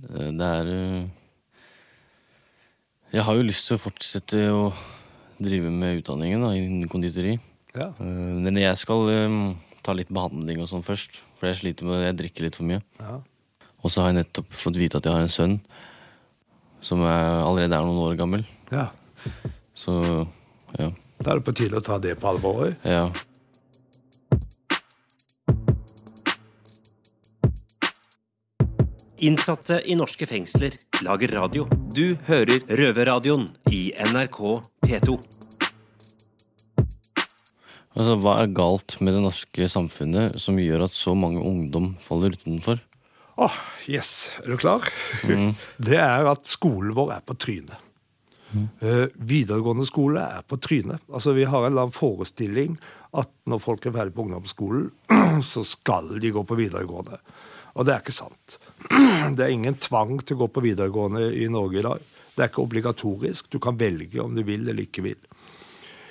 Det 0.00 0.28
det 0.38 0.46
er 0.46 0.68
eh, 0.70 1.08
Jeg 3.12 3.24
har 3.26 3.34
jo 3.34 3.42
lyst 3.48 3.66
til 3.66 3.76
å 3.76 3.82
fortsette 3.82 4.42
å 4.54 4.68
drive 5.42 5.72
med 5.74 5.98
utdanningen 6.04 6.44
da, 6.44 6.52
innen 6.54 6.88
konditori. 6.92 7.34
Ja. 7.74 7.88
Eh, 7.98 8.38
Men 8.44 8.56
jeg 8.62 8.78
skal 8.78 9.10
eh, 9.10 9.36
ta 9.82 9.92
litt 9.96 10.12
behandling 10.12 10.62
og 10.62 10.70
sånn 10.70 10.86
først. 10.86 11.22
For 11.40 11.50
jeg 11.50 11.58
sliter 11.64 11.88
med 11.88 12.04
Jeg 12.06 12.18
drikker 12.20 12.46
litt 12.46 12.56
for 12.60 12.68
mye. 12.70 12.82
ja. 13.00 13.18
Og 13.82 13.88
så 13.90 14.02
har 14.04 14.10
jeg 14.12 14.18
nettopp 14.20 14.50
fått 14.60 14.76
vite 14.76 14.98
at 15.00 15.06
jeg 15.08 15.14
har 15.16 15.22
en 15.24 15.32
sønn 15.32 15.54
som 16.84 17.00
er, 17.00 17.40
allerede 17.46 17.72
er 17.72 17.86
noen 17.88 18.02
år 18.06 18.16
gammel. 18.20 18.42
ja. 18.70 18.90
Så 19.74 20.26
ja. 20.78 20.90
Da 21.20 21.34
er 21.34 21.40
det 21.40 21.44
på 21.44 21.52
tide 21.56 21.76
å 21.76 21.84
ta 21.84 21.98
det 22.00 22.16
på 22.20 22.30
alvor. 22.32 22.72
ja. 22.84 23.10
Innsatte 29.20 29.82
i 29.84 29.94
norske 29.98 30.24
fengsler 30.24 30.78
lager 31.04 31.34
radio. 31.36 31.66
Du 31.92 32.16
hører 32.24 32.62
Røverradioen 32.72 33.44
i 33.68 33.90
NRK 34.08 34.38
P2. 34.86 35.16
Altså, 37.90 38.14
Hva 38.22 38.38
er 38.40 38.54
galt 38.56 38.96
med 39.04 39.12
det 39.18 39.20
norske 39.26 39.68
samfunnet 39.68 40.40
som 40.40 40.56
gjør 40.56 40.86
at 40.86 40.96
så 40.96 41.12
mange 41.12 41.42
ungdom 41.44 41.92
faller 42.00 42.32
utenfor? 42.32 42.80
Åh, 43.40 43.60
yes. 43.92 44.30
Er 44.40 44.54
du 44.54 44.56
klar? 44.60 44.88
Det 45.90 46.00
er 46.00 46.32
at 46.32 46.48
skolen 46.48 46.96
vår 46.96 47.18
er 47.18 47.24
på 47.28 47.36
trynet. 47.36 47.89
Eh, 48.50 49.06
videregående 49.14 49.86
skole 49.86 50.22
er 50.22 50.46
på 50.46 50.58
trynet. 50.62 51.02
Altså, 51.12 51.34
vi 51.36 51.46
har 51.46 51.64
en 51.64 51.72
eller 51.72 51.86
annen 51.86 51.94
forestilling 51.94 52.76
at 53.18 53.30
når 53.50 53.62
folk 53.62 53.86
er 53.86 53.94
ferdig 53.94 54.14
på 54.16 54.24
ungdomsskolen, 54.26 54.90
så 55.52 55.62
skal 55.66 56.14
de 56.20 56.32
gå 56.34 56.44
på 56.46 56.58
videregående. 56.58 57.20
Og 57.78 57.86
det 57.86 57.94
er 57.94 58.02
ikke 58.02 58.16
sant. 58.16 58.58
Det 59.36 59.44
er 59.44 59.52
ingen 59.54 59.76
tvang 59.78 60.18
til 60.24 60.36
å 60.36 60.44
gå 60.44 60.48
på 60.54 60.64
videregående 60.64 61.28
i 61.38 61.46
Norge 61.52 61.78
i 61.78 61.84
dag. 61.86 62.08
Det 62.34 62.42
er 62.42 62.50
ikke 62.50 62.64
obligatorisk. 62.64 63.50
Du 63.52 63.60
kan 63.62 63.78
velge 63.78 64.22
om 64.22 64.34
du 64.34 64.42
vil 64.46 64.66
eller 64.66 64.82
ikke 64.82 65.04
vil. 65.06 65.20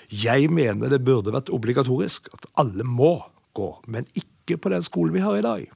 Jeg 0.09 0.49
mener 0.49 0.89
det 0.89 1.03
burde 1.05 1.33
vært 1.35 1.51
obligatorisk 1.53 2.31
at 2.33 2.47
alle 2.61 2.85
må 2.87 3.19
gå, 3.57 3.69
men 3.91 4.07
ikke 4.17 4.57
på 4.57 4.71
den 4.73 4.85
skolen 4.85 5.13
vi 5.13 5.21
har 5.25 5.37
i 5.37 5.45
dag. 5.45 5.67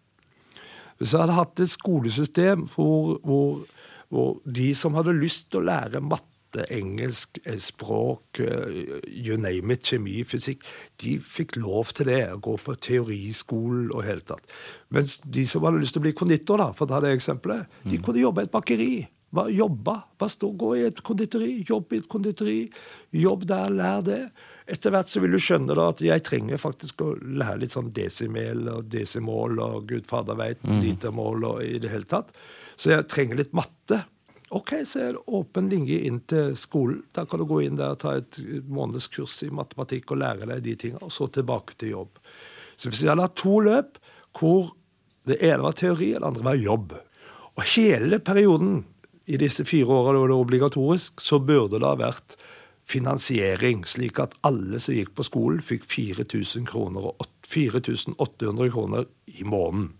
Hvis 0.97 1.13
jeg 1.13 1.21
hadde 1.21 1.37
hatt 1.37 1.61
et 1.61 1.73
skolesystem 1.73 2.67
hvor, 2.73 3.19
hvor, 3.25 3.63
hvor 4.09 4.37
de 4.45 4.71
som 4.77 4.95
hadde 4.97 5.15
lyst 5.17 5.51
til 5.51 5.61
å 5.61 5.67
lære 5.67 6.01
matte, 6.01 6.32
engelsk, 6.61 7.39
eh, 7.45 7.59
språk, 7.59 8.39
eh, 8.39 8.99
you 9.07 9.37
name 9.37 9.73
it, 9.73 9.83
kjemi, 9.83 10.23
fysikk, 10.27 10.63
de 10.97 11.17
fikk 11.19 11.57
lov 11.57 11.93
til 11.93 12.05
det, 12.05 12.21
å 12.33 12.41
gå 12.41 12.57
på 12.63 12.75
teoriskolen 12.75 13.91
og 13.91 14.03
hele 14.03 14.21
tatt. 14.21 14.45
Mens 14.89 15.19
de 15.19 15.45
som 15.45 15.63
hadde 15.63 15.81
lyst 15.81 15.93
til 15.93 16.01
å 16.01 16.07
bli 16.07 16.13
konditor, 16.13 16.57
da, 16.57 16.71
for 16.73 16.85
å 16.85 16.89
ta 16.89 16.99
det 16.99 17.17
eksempelet, 17.17 17.67
de 17.83 17.97
kunne 17.97 18.21
jobbe 18.21 18.41
i 18.41 18.43
et 18.43 18.51
bakeri. 18.51 19.07
Jobbe. 19.33 19.95
Bare 20.19 20.29
stå, 20.29 20.51
gå 20.55 20.75
i 20.77 20.85
et 20.85 20.99
konditori, 21.01 21.65
jobb 21.65 21.93
i 21.93 21.97
et 22.03 22.09
konditori. 22.09 22.57
Jobb 23.17 23.47
der, 23.49 23.71
lær 23.73 24.03
det. 24.05 24.21
Etter 24.69 24.93
hvert 24.93 25.09
så 25.09 25.19
vil 25.19 25.33
du 25.33 25.41
skjønne 25.41 25.73
da 25.75 25.89
at 25.89 26.03
jeg 26.05 26.23
trenger 26.23 26.61
faktisk 26.61 27.01
å 27.03 27.09
lære 27.17 27.63
litt 27.63 27.73
sånn 27.73 27.89
desimel 27.95 28.69
og 28.71 28.85
desimål 28.93 29.59
og 29.59 29.89
gud 29.89 30.05
fader 30.07 30.37
veit, 30.39 30.61
litermål 30.63 31.47
og 31.49 31.63
i 31.65 31.79
det 31.81 31.91
hele 31.91 32.07
tatt. 32.07 32.31
Så 32.77 32.93
jeg 32.93 33.09
trenger 33.11 33.41
litt 33.41 33.57
matte. 33.57 34.03
Ok, 34.53 34.75
så 34.85 34.99
er 35.01 35.15
det 35.15 35.23
åpen 35.33 35.69
linje 35.71 35.97
inn 36.05 36.19
til 36.29 36.53
skolen. 36.59 37.01
Da 37.15 37.25
kan 37.25 37.41
du 37.41 37.47
gå 37.49 37.63
inn 37.65 37.77
der 37.79 37.95
og 37.95 38.01
ta 38.03 38.11
et 38.19 38.37
månedskurs 38.69 39.39
i 39.47 39.49
matematikk 39.49 40.13
og 40.13 40.21
lære 40.21 40.49
deg 40.51 40.61
de 40.61 40.75
tingene, 40.77 41.01
og 41.01 41.13
så 41.15 41.25
tilbake 41.33 41.73
til 41.81 41.95
jobb. 41.95 42.19
Så 42.77 42.91
hvis 42.91 43.01
jeg 43.01 43.13
hadde 43.13 43.25
hatt 43.25 43.39
to 43.39 43.57
løp 43.65 43.97
hvor 44.37 44.73
det 45.29 45.39
ene 45.41 45.65
var 45.65 45.77
teori, 45.79 46.13
og 46.13 46.21
det 46.21 46.29
andre 46.29 46.45
var 46.45 46.59
jobb 46.59 46.93
Og 47.55 47.63
hele 47.75 48.19
perioden 48.19 48.83
i 49.25 49.37
disse 49.37 49.65
fire 49.65 49.87
åra 49.87 50.13
det 50.13 50.21
var 50.21 50.33
obligatorisk, 50.35 51.21
så 51.21 51.39
burde 51.39 51.79
det 51.79 51.87
ha 51.87 51.95
vært 51.97 52.35
finansiering, 52.83 53.85
slik 53.85 54.19
at 54.19 54.33
alle 54.43 54.79
som 54.81 54.97
gikk 54.97 55.13
på 55.15 55.25
skolen, 55.25 55.61
fikk 55.61 55.85
4000 55.85 56.65
kroner 56.67 57.13
4800 57.47 58.71
kroner 58.73 59.05
i 59.27 59.45
måneden. 59.45 59.93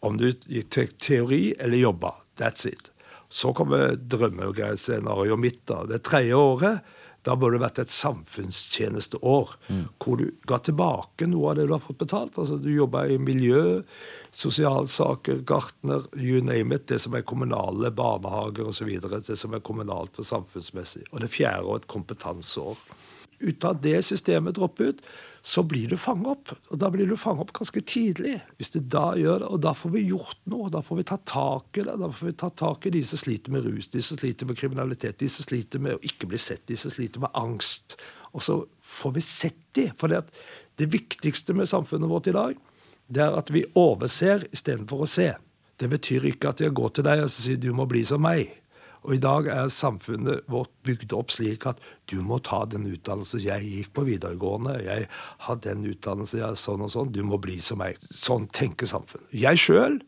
Om 0.00 0.18
du 0.18 0.32
gikk 0.32 0.72
til 0.74 0.96
teori 0.98 1.44
eller 1.58 1.78
jobba. 1.78 2.16
That's 2.36 2.66
it. 2.66 2.93
Så 3.34 3.50
kommer 3.56 3.96
drømmescenarioet 3.98 5.42
mitt. 5.42 5.64
da. 5.66 5.82
Det 5.90 6.04
tredje 6.06 6.38
året 6.38 6.94
da 7.24 7.32
burde 7.40 7.56
det 7.56 7.62
vært 7.62 7.78
et 7.80 7.92
samfunnstjenesteår, 7.92 9.52
hvor 10.02 10.18
du 10.20 10.26
ga 10.44 10.58
tilbake 10.60 11.28
noe 11.30 11.50
av 11.50 11.56
det 11.56 11.64
du 11.70 11.72
har 11.72 11.80
fått 11.80 12.02
betalt. 12.02 12.36
Altså 12.38 12.58
Du 12.60 12.68
jobba 12.68 13.06
i 13.08 13.16
miljø, 13.18 13.80
sosialsaker, 14.30 15.40
gartner, 15.48 16.04
you 16.12 16.42
name 16.44 16.76
it. 16.76 16.86
Det 16.90 17.00
som 17.00 17.16
er 17.16 17.24
kommunale 17.24 17.90
barnehager 17.96 18.68
osv. 18.68 18.92
Det 19.00 19.38
som 19.40 19.56
er 19.56 19.64
kommunalt 19.64 20.20
og 20.20 20.28
samfunnsmessig. 20.28 21.06
Og 21.12 21.24
det 21.24 21.32
fjerde 21.32 21.64
året 21.64 21.86
et 21.86 21.94
kompetanseår. 21.96 22.76
Ut 23.40 23.64
av 23.64 23.80
det 23.82 23.98
systemet 24.06 24.54
dropper 24.56 24.92
ut, 24.92 25.00
så 25.44 25.62
blir 25.66 25.90
du 25.90 25.96
fanget 26.00 26.30
opp. 26.30 26.52
Og 26.72 26.80
da 26.80 26.88
blir 26.92 27.08
du 27.08 27.16
fanget 27.20 27.44
opp 27.44 27.52
ganske 27.58 27.82
tidlig. 27.84 28.38
Hvis 28.58 28.72
du 28.74 28.78
da 28.80 29.12
gjør 29.18 29.42
det, 29.42 29.48
Og 29.52 29.60
da 29.60 29.74
får 29.76 29.90
vi 29.96 30.06
gjort 30.08 30.40
noe. 30.50 30.70
Da 30.72 30.82
får 30.82 30.96
vi 30.96 31.06
ta 31.10 31.18
tak 31.18 31.78
i 31.78 31.84
det. 31.84 31.96
Da 32.00 32.10
får 32.10 32.26
vi 32.26 32.32
ta 32.32 32.50
tak 32.50 32.86
i 32.86 32.94
de 32.94 33.02
som 33.04 33.18
sliter 33.18 33.52
med 33.52 33.64
rus, 33.66 33.88
de 33.88 34.02
som 34.02 34.18
sliter 34.18 34.46
med 34.46 34.58
kriminalitet, 34.58 35.18
de 35.18 35.28
som 35.28 35.44
sliter 35.44 35.78
med 35.78 35.96
å 35.96 36.02
ikke 36.02 36.30
bli 36.30 36.38
sett, 36.38 36.66
de 36.66 36.76
som 36.76 36.90
sliter 36.90 37.20
med 37.20 37.34
angst. 37.34 37.98
Og 38.32 38.42
så 38.42 38.64
får 38.80 39.12
vi 39.18 39.20
sett 39.20 39.60
de. 39.72 39.90
For 39.98 40.08
det, 40.08 40.24
det 40.76 40.92
viktigste 40.92 41.54
med 41.54 41.68
samfunnet 41.68 42.10
vårt 42.10 42.30
i 42.30 42.36
dag, 42.36 42.56
det 43.06 43.22
er 43.22 43.36
at 43.36 43.50
vi 43.52 43.66
overser 43.76 44.46
istedenfor 44.52 45.04
å 45.04 45.10
se. 45.10 45.34
Det 45.76 45.90
betyr 45.90 46.30
ikke 46.30 46.54
at 46.54 46.62
jeg 46.62 46.74
går 46.74 46.94
til 46.94 47.06
deg 47.06 47.24
og 47.24 47.32
sier 47.32 47.58
du 47.60 47.72
må 47.76 47.86
bli 47.90 48.04
som 48.06 48.22
meg. 48.22 48.48
Og 49.04 49.16
i 49.16 49.20
dag 49.20 49.48
er 49.52 49.72
samfunnet 49.72 50.46
vårt 50.50 50.72
bygd 50.86 51.12
opp 51.16 51.32
slik 51.34 51.66
at 51.68 51.80
du 52.10 52.16
må 52.24 52.38
ta 52.44 52.62
den 52.70 52.86
utdannelsen. 52.88 53.42
Jeg 53.44 53.68
gikk 53.68 53.92
på 53.96 54.06
videregående, 54.08 54.78
jeg 54.84 55.08
har 55.46 55.60
den 55.64 55.84
utdannelsen, 55.90 56.40
jeg 56.40 56.48
er 56.48 56.60
sånn 56.60 56.86
og 56.86 56.92
sånn. 56.94 57.12
Du 57.12 57.20
må 57.26 57.38
bli 57.42 57.58
som 57.60 57.82
meg. 57.84 58.00
Sånn 58.00 58.48
tenker 58.48 58.88
samfunnet. 58.88 59.28
Jeg 59.36 59.60
sjøl 59.60 60.00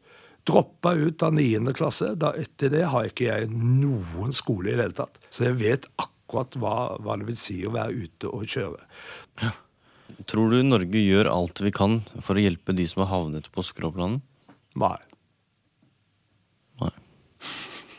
droppa 0.47 0.95
ut 0.97 1.23
av 1.27 1.35
niende 1.37 1.75
klasse. 1.77 2.15
Da 2.17 2.33
etter 2.39 2.73
det 2.73 2.87
har 2.93 3.11
ikke 3.11 3.29
jeg 3.29 3.51
noen 3.53 4.33
skole 4.37 4.73
i 4.73 4.77
det 4.77 4.89
hele 4.89 4.99
tatt. 5.03 5.21
Så 5.29 5.49
jeg 5.49 5.59
vet 5.61 5.89
akkurat 6.01 6.57
hva, 6.61 6.77
hva 7.03 7.19
det 7.21 7.29
vil 7.29 7.41
si 7.41 7.61
å 7.67 7.75
være 7.75 8.07
ute 8.07 8.33
og 8.33 8.47
kjøre. 8.49 8.81
Tror 10.31 10.55
du 10.55 10.63
Norge 10.65 11.03
gjør 11.03 11.29
alt 11.29 11.61
vi 11.61 11.75
kan 11.75 12.01
for 12.23 12.39
å 12.39 12.47
hjelpe 12.47 12.73
de 12.77 12.87
som 12.89 13.05
har 13.05 13.13
havnet 13.13 13.51
på 13.53 13.65
skråplanen? 13.67 14.23
Nei. 14.79 14.97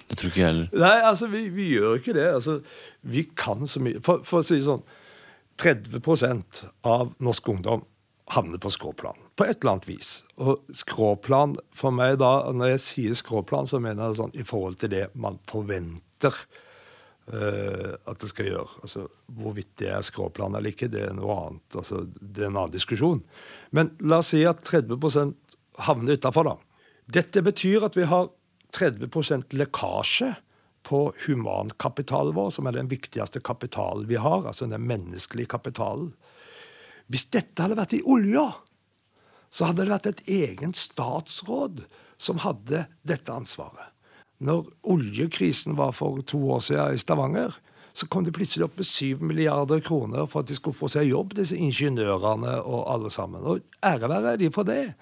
Det 0.07 0.17
tror 0.17 0.31
ikke 0.31 0.41
jeg 0.41 0.49
heller. 0.51 0.69
Nei, 0.71 0.95
altså, 1.09 1.27
vi, 1.31 1.43
vi 1.53 1.67
gjør 1.73 1.99
ikke 1.99 2.15
det. 2.15 2.27
Altså, 2.37 2.59
vi 3.01 3.27
kan 3.35 3.67
så 3.67 3.81
mye. 3.83 3.99
For, 4.03 4.23
for 4.27 4.41
å 4.41 4.47
si 4.47 4.59
det 4.59 4.67
sånn 4.69 4.85
30% 5.57 6.63
av 6.87 7.13
norsk 7.23 7.49
ungdom 7.51 7.83
havner 8.35 8.59
på 8.61 8.71
skråplan. 8.71 9.17
På 9.35 9.47
et 9.47 9.59
eller 9.61 9.77
annet 9.77 9.89
vis. 9.89 10.11
Og 10.43 10.63
skråplan 10.75 11.55
for 11.75 11.95
meg 11.95 12.19
da, 12.21 12.51
Når 12.51 12.73
jeg 12.75 12.83
sier 12.83 13.17
skråplan, 13.17 13.67
så 13.69 13.79
mener 13.79 14.09
jeg 14.09 14.19
sånn 14.19 14.35
i 14.35 14.45
forhold 14.47 14.79
til 14.81 14.91
det 14.91 15.05
man 15.15 15.39
forventer 15.47 16.35
uh, 17.31 17.95
at 17.95 18.19
det 18.19 18.31
skal 18.31 18.51
gjøre. 18.51 18.81
Altså, 18.83 19.07
Hvorvidt 19.39 19.75
det 19.79 19.91
er 19.95 20.05
skråplan 20.05 20.55
eller 20.59 20.75
ikke, 20.75 20.91
det 20.91 21.07
er 21.07 21.15
noe 21.15 21.39
annet. 21.47 21.67
Altså, 21.79 22.03
det 22.19 22.43
er 22.43 22.51
en 22.51 22.59
annen 22.59 22.75
diskusjon. 22.75 23.23
Men 23.71 23.95
la 24.03 24.21
oss 24.23 24.33
si 24.35 24.43
at 24.47 24.63
30% 24.67 25.59
havner 25.87 26.19
utafor, 26.19 26.51
da. 26.51 26.57
Dette 27.07 27.39
betyr 27.45 27.85
at 27.87 27.95
vi 27.95 28.07
har 28.09 28.27
30% 28.75 29.55
lekkasje 29.57 30.33
på 30.87 31.01
humankapitalen 31.25 32.35
vår, 32.35 32.51
som 32.55 32.67
er 32.67 32.77
den 32.77 32.89
viktigste 32.91 33.41
kapitalen 33.43 34.07
vi 34.07 34.19
har, 34.21 34.45
altså 34.47 34.67
den 34.69 34.87
menneskelige 34.87 35.51
kapitalen. 35.51 36.13
Hvis 37.11 37.27
dette 37.31 37.63
hadde 37.63 37.79
vært 37.79 37.95
i 37.97 38.03
olja, 38.07 38.49
så 39.49 39.69
hadde 39.69 39.85
det 39.85 39.93
vært 39.93 40.09
et 40.11 40.25
egen 40.31 40.75
statsråd 40.75 41.85
som 42.19 42.41
hadde 42.43 42.85
dette 43.07 43.31
ansvaret. 43.31 43.93
Når 44.43 44.67
oljekrisen 44.85 45.77
var 45.77 45.95
for 45.97 46.21
to 46.27 46.39
år 46.53 46.61
siden 46.67 46.93
i 46.93 47.01
Stavanger, 47.01 47.55
så 47.97 48.05
kom 48.05 48.23
de 48.23 48.31
plutselig 48.31 48.67
opp 48.67 48.75
med 48.77 48.85
7 48.85 49.23
milliarder 49.25 49.79
kroner 49.81 50.27
for 50.29 50.43
at 50.43 50.51
de 50.51 50.55
skulle 50.57 50.77
få 50.77 50.89
seg 50.93 51.09
jobb, 51.09 51.33
disse 51.39 51.57
ingeniørene 51.57 52.59
og 52.61 52.83
alle 52.93 53.09
sammen. 53.13 53.41
Og 53.41 53.63
ære 53.81 54.11
være 54.11 54.35
de 54.37 54.51
for 54.53 54.67
det. 54.69 54.93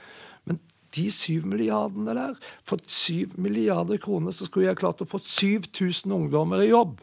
De 0.96 1.10
syv 1.12 1.48
milliardene 1.52 2.16
der 2.16 2.38
For 2.68 2.82
syv 2.88 3.36
milliarder 3.42 4.00
kroner 4.02 4.36
så 4.36 4.48
skulle 4.48 4.70
jeg 4.70 4.80
klart 4.80 5.04
å 5.04 5.10
få 5.10 5.20
7000 5.22 6.14
ungdommer 6.16 6.64
i 6.64 6.72
jobb. 6.72 7.02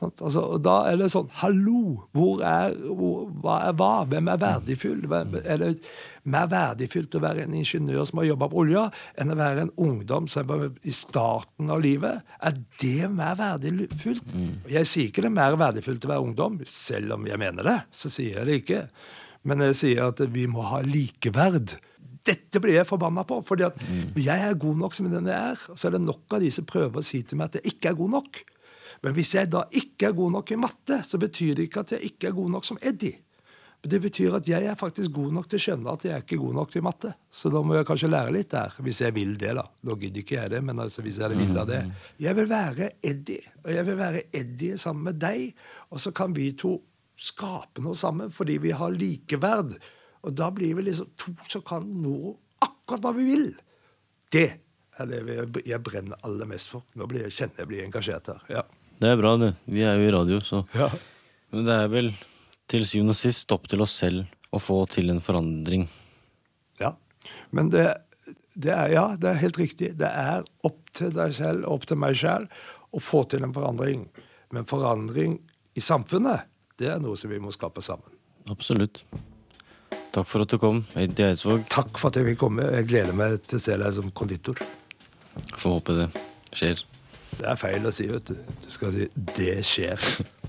Sånn, 0.00 0.12
Altså, 0.24 0.42
og 0.54 0.62
da 0.64 0.76
er 0.88 0.96
det 0.96 1.10
sånn 1.12 1.28
Hallo! 1.42 2.06
Hvor 2.16 2.40
er, 2.46 2.72
hvor, 2.88 3.26
hva 3.42 3.56
er 3.68 3.74
hva? 3.76 3.90
Hvem 4.08 4.30
er 4.32 4.40
verdifull? 4.40 5.02
Er 5.44 5.60
det 5.60 5.70
mer 6.24 6.48
verdifullt 6.50 7.16
å 7.16 7.22
være 7.22 7.44
en 7.44 7.56
ingeniør 7.58 8.06
som 8.08 8.22
har 8.22 8.30
jobba 8.30 8.48
på 8.52 8.62
olja, 8.62 8.86
enn 9.20 9.34
å 9.34 9.38
være 9.38 9.66
en 9.66 9.74
ungdom 9.76 10.28
som 10.30 10.48
er 10.56 10.70
i 10.88 10.94
starten 10.96 11.70
av 11.72 11.82
livet? 11.84 12.24
Er 12.40 12.56
det 12.80 13.10
mer 13.12 13.36
verdifullt? 13.40 14.24
Og 14.64 14.72
Jeg 14.72 14.88
sier 14.88 15.10
ikke 15.10 15.26
det 15.26 15.32
er 15.32 15.36
mer 15.36 15.58
verdifullt 15.60 16.08
å 16.08 16.12
være 16.14 16.26
ungdom, 16.30 16.60
selv 16.64 17.18
om 17.18 17.28
jeg 17.28 17.40
mener 17.44 17.68
det. 17.68 17.78
Så 17.92 18.12
sier 18.12 18.40
jeg 18.40 18.48
det 18.48 18.58
ikke. 18.62 18.82
Men 19.44 19.68
jeg 19.68 19.76
sier 19.84 20.08
at 20.08 20.20
vi 20.32 20.46
må 20.48 20.64
ha 20.68 20.80
likeverd. 20.84 21.76
Dette 22.26 22.60
blir 22.60 22.76
jeg 22.76 22.88
forbanna 22.88 23.24
på. 23.24 23.40
fordi 23.44 23.64
at 23.66 23.76
jeg 24.16 24.48
er 24.48 24.58
god 24.60 24.76
nok 24.82 24.94
som 24.94 25.10
den 25.10 25.26
jeg 25.30 25.52
er. 25.54 25.62
Så 25.74 25.88
er 25.88 25.96
det 25.96 26.02
nok 26.04 26.36
av 26.36 26.40
de 26.44 26.50
som 26.50 26.66
prøver 26.68 27.00
å 27.00 27.06
si 27.06 27.22
til 27.22 27.40
meg 27.40 27.50
at 27.50 27.60
jeg 27.60 27.74
ikke 27.74 27.92
er 27.92 27.98
god 28.02 28.10
nok. 28.18 28.42
Men 29.02 29.16
hvis 29.16 29.34
jeg 29.34 29.48
da 29.52 29.64
ikke 29.70 30.10
er 30.10 30.16
god 30.18 30.32
nok 30.36 30.52
i 30.52 30.60
matte, 30.60 31.00
så 31.06 31.18
betyr 31.20 31.54
det 31.56 31.68
ikke 31.68 31.84
at 31.84 31.92
jeg 31.96 32.12
ikke 32.12 32.30
er 32.30 32.36
god 32.36 32.50
nok 32.56 32.66
som 32.68 32.80
Eddie. 32.82 33.20
Men 33.80 33.90
Det 33.94 34.00
betyr 34.04 34.34
at 34.36 34.48
jeg 34.48 34.66
er 34.68 34.76
faktisk 34.76 35.12
god 35.16 35.32
nok 35.32 35.46
til 35.48 35.56
å 35.56 35.62
skjønne 35.64 35.92
at 35.94 36.02
jeg 36.04 36.12
er 36.12 36.24
ikke 36.24 36.40
god 36.42 36.56
nok 36.58 36.72
til 36.74 36.82
matte. 36.84 37.14
Så 37.32 37.48
da 37.48 37.62
må 37.64 37.78
jeg 37.78 37.86
kanskje 37.88 38.10
lære 38.12 38.34
litt 38.34 38.50
der, 38.52 38.74
hvis 38.84 39.00
jeg 39.00 39.14
vil 39.16 39.38
det. 39.40 39.54
da. 39.56 39.64
Nå 39.88 39.96
gidder 39.96 40.20
ikke 40.20 40.36
jeg 40.36 40.52
det, 40.52 40.60
men 40.66 40.82
altså 40.84 41.04
hvis 41.06 41.20
jeg 41.22 41.32
vil 41.32 41.54
det. 41.70 41.80
Jeg 42.20 42.36
vil 42.36 42.50
være 42.50 42.90
Eddie, 43.00 43.54
og 43.64 43.72
jeg 43.72 43.86
vil 43.88 43.96
være 43.96 44.22
Eddie 44.36 44.76
sammen 44.78 45.08
med 45.08 45.20
deg. 45.22 45.54
Og 45.90 46.02
så 46.04 46.12
kan 46.12 46.36
vi 46.36 46.50
to 46.52 46.76
skape 47.20 47.80
noe 47.84 47.96
sammen 47.96 48.30
fordi 48.32 48.58
vi 48.60 48.76
har 48.76 48.92
likeverd. 48.92 49.78
Og 50.26 50.34
da 50.36 50.50
blir 50.54 50.74
vi 50.76 50.84
liksom 50.90 51.08
to 51.20 51.32
som 51.48 51.62
kan 51.66 51.86
nå 52.02 52.34
akkurat 52.60 53.06
hva 53.06 53.12
vi 53.16 53.24
vil. 53.28 53.46
Det 54.32 54.48
er 55.00 55.08
det 55.08 55.62
jeg 55.66 55.80
brenner 55.84 56.20
aller 56.26 56.48
mest 56.50 56.68
for. 56.72 56.84
Nå 56.98 57.06
blir 57.08 57.24
jeg, 57.26 57.36
kjenner 57.38 57.62
jeg 57.62 57.70
blir 57.70 57.86
engasjert 57.86 58.34
her. 58.34 58.44
ja. 58.58 58.66
Det 59.00 59.08
er 59.08 59.16
bra, 59.16 59.30
det. 59.40 59.54
Vi 59.64 59.80
er 59.80 59.96
jo 59.96 60.08
i 60.10 60.12
radio, 60.12 60.40
så 60.44 60.58
Ja. 60.76 60.90
Men 61.50 61.64
det 61.64 61.72
er 61.72 61.88
vel 61.88 62.10
til 62.68 62.84
syvende 62.86 63.14
og 63.14 63.16
sist 63.16 63.50
opp 63.56 63.64
til 63.66 63.80
oss 63.80 63.94
selv 63.96 64.26
å 64.52 64.60
få 64.60 64.82
til 64.92 65.08
en 65.10 65.22
forandring. 65.24 65.86
Ja. 66.78 66.92
Men 67.50 67.70
det, 67.72 67.86
det 68.54 68.74
er 68.76 68.92
ja, 68.92 69.06
det 69.16 69.30
er 69.30 69.40
helt 69.40 69.58
riktig. 69.58 69.94
Det 69.98 70.06
er 70.06 70.44
opp 70.68 70.92
til 70.92 71.10
deg 71.16 71.32
selv, 71.34 71.64
og 71.64 71.80
opp 71.80 71.88
til 71.88 71.96
meg 71.96 72.18
selv, 72.20 72.52
å 72.92 73.00
få 73.00 73.24
til 73.32 73.42
en 73.46 73.56
forandring. 73.56 74.04
Men 74.52 74.68
forandring 74.68 75.40
i 75.74 75.80
samfunnet, 75.80 76.44
det 76.76 76.92
er 76.92 77.00
noe 77.00 77.16
som 77.16 77.32
vi 77.32 77.40
må 77.40 77.50
skape 77.56 77.80
sammen. 77.82 78.12
Absolutt. 78.52 79.00
Takk 80.10 80.26
for 80.26 80.42
at 80.42 80.50
du 80.50 80.58
kom, 80.58 80.80
Eddie 80.98 81.28
Eidsvåg. 81.30 81.68
Takk 81.70 81.94
for 82.00 82.10
at 82.10 82.18
jeg 82.18 82.26
fikk 82.32 82.40
komme. 82.42 82.66
Jeg 82.74 82.88
gleder 82.90 83.14
meg 83.14 83.36
til 83.46 83.60
å 83.60 83.62
se 83.62 83.76
deg 83.78 83.94
som 83.94 84.10
konditor. 84.10 84.58
Får 85.54 85.76
håpe 85.76 85.94
det 86.00 86.08
skjer. 86.50 86.82
Det 87.36 87.46
er 87.46 87.60
feil 87.60 87.86
å 87.86 87.94
si, 87.94 88.08
vet 88.10 88.32
du. 88.32 88.34
Du 88.64 88.70
skal 88.74 88.92
si 88.96 89.06
'det 89.14 89.62
skjer'. 89.64 90.10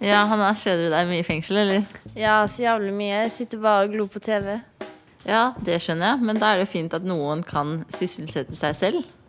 Ja, 0.00 0.24
Hanna, 0.24 0.54
skjønner 0.56 0.88
du 0.88 0.94
deg 0.94 1.08
mye 1.10 1.20
i 1.20 1.26
fengsel, 1.26 1.58
eller? 1.60 1.82
Ja, 2.16 2.40
så 2.48 2.62
jævlig 2.64 2.94
mye. 2.96 3.18
Jeg 3.26 3.32
sitter 3.34 3.60
bare 3.60 3.84
og 3.84 3.92
glor 3.92 4.08
på 4.08 4.22
TV. 4.24 4.56
Ja, 5.28 5.52
det 5.60 5.76
skjønner 5.84 6.14
jeg, 6.14 6.24
men 6.24 6.40
da 6.40 6.48
er 6.48 6.56
det 6.56 6.64
jo 6.64 6.72
fint 6.72 6.96
at 6.96 7.04
noen 7.04 7.44
kan 7.44 7.82
sysselsette 7.92 8.56
seg 8.56 8.78
selv. 8.78 9.19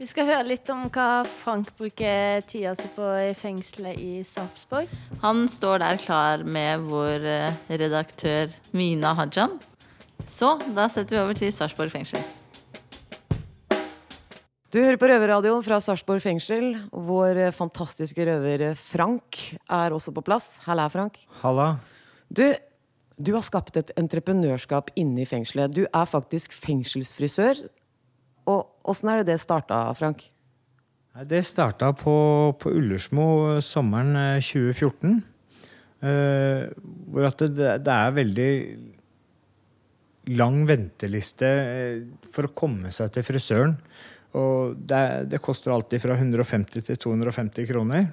Vi 0.00 0.06
skal 0.08 0.30
høre 0.30 0.46
litt 0.48 0.70
om 0.72 0.86
hva 0.88 1.26
Frank 1.28 1.74
bruker 1.76 2.40
tida 2.48 2.70
si 2.72 2.88
på 2.94 3.04
i 3.20 3.34
fengselet 3.36 3.98
i 4.00 4.22
Sarpsborg. 4.24 4.88
Han 5.20 5.42
står 5.52 5.82
der 5.82 5.98
klar 6.00 6.40
med 6.40 6.86
vår 6.86 7.26
eh, 7.28 7.58
redaktør 7.68 8.48
Mina 8.72 9.10
Hajan. 9.18 9.58
Så 10.24 10.54
da 10.72 10.86
setter 10.88 11.18
vi 11.18 11.20
over 11.20 11.36
til 11.36 11.52
Sarpsborg 11.52 11.92
fengsel. 11.92 12.24
Du 14.72 14.78
hører 14.80 14.96
på 14.96 15.10
Røverradioen 15.10 15.66
fra 15.66 15.82
Sarpsborg 15.84 16.24
fengsel. 16.24 16.70
Vår 16.96 17.42
eh, 17.50 17.52
fantastiske 17.52 18.24
røver 18.24 18.70
eh, 18.70 18.80
Frank 18.80 19.42
er 19.68 19.92
også 19.92 20.14
på 20.16 20.24
plass. 20.24 20.62
Halla, 20.64 20.88
Frank. 20.88 21.20
Halla. 21.42 21.74
Du, 22.32 22.46
du 23.20 23.34
har 23.36 23.44
skapt 23.44 23.76
et 23.76 23.92
entreprenørskap 24.00 24.94
inne 24.96 25.26
i 25.26 25.28
fengselet. 25.28 25.76
Du 25.76 25.84
er 25.84 26.08
faktisk 26.08 26.56
fengselsfrisør. 26.56 27.60
Åssen 28.88 29.10
er 29.12 29.20
det 29.20 29.32
det 29.34 29.40
starta, 29.42 29.82
Frank? 29.98 30.24
Det 31.26 31.42
starta 31.44 31.90
på, 31.92 32.14
på 32.60 32.70
Ullersmo 32.78 33.58
sommeren 33.64 34.14
eh, 34.16 34.44
2014. 34.44 35.18
eh, 36.00 36.70
hvor 37.10 37.26
at 37.28 37.42
det, 37.50 37.74
det 37.84 37.96
er 37.96 38.16
veldig 38.16 38.50
lang 40.36 40.62
venteliste 40.68 41.48
eh, 41.48 42.00
for 42.32 42.48
å 42.48 42.54
komme 42.56 42.92
seg 42.94 43.12
til 43.14 43.26
frisøren. 43.26 43.76
Og 44.38 44.76
det, 44.78 45.30
det 45.32 45.42
koster 45.42 45.74
alltid 45.74 46.02
fra 46.04 46.14
150 46.14 46.86
til 46.86 47.00
250 47.02 47.66
kroner. 47.70 48.06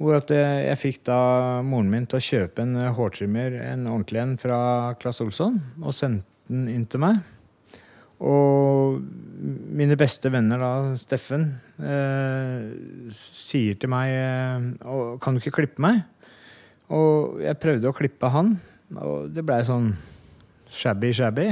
Hvor 0.00 0.16
at 0.16 0.32
jeg, 0.34 0.78
fikk 0.80 1.02
da 1.06 1.18
moren 1.62 1.90
min 1.92 2.08
til 2.08 2.18
å 2.18 2.26
kjøpe 2.26 2.64
en 2.64 2.78
eh, 2.80 2.94
hårtrimmer, 2.96 3.58
en 3.68 3.86
ordentlig 3.90 4.22
en 4.24 4.34
fra 4.40 4.58
Claes 5.02 5.20
Olsson, 5.24 5.60
og 5.82 5.94
sendte 5.96 6.26
den 6.50 6.66
inn 6.72 6.88
til 6.90 7.04
meg. 7.04 7.20
Og 8.22 9.00
mine 9.74 9.96
beste 9.98 10.30
venner, 10.30 10.60
da, 10.62 10.72
Steffen, 11.00 11.48
eh, 11.82 12.68
sier 13.10 13.78
til 13.80 13.90
meg 13.90 14.12
eh, 14.14 14.66
Kan 15.22 15.34
du 15.34 15.42
ikke 15.42 15.56
klippe 15.62 15.82
meg? 15.82 16.04
Og 16.92 17.40
jeg 17.42 17.58
prøvde 17.58 17.88
å 17.88 17.96
klippe 17.96 18.30
han, 18.30 18.54
og 19.00 19.32
det 19.32 19.44
blei 19.46 19.62
sånn 19.64 19.94
shabby-shabby. 20.72 21.48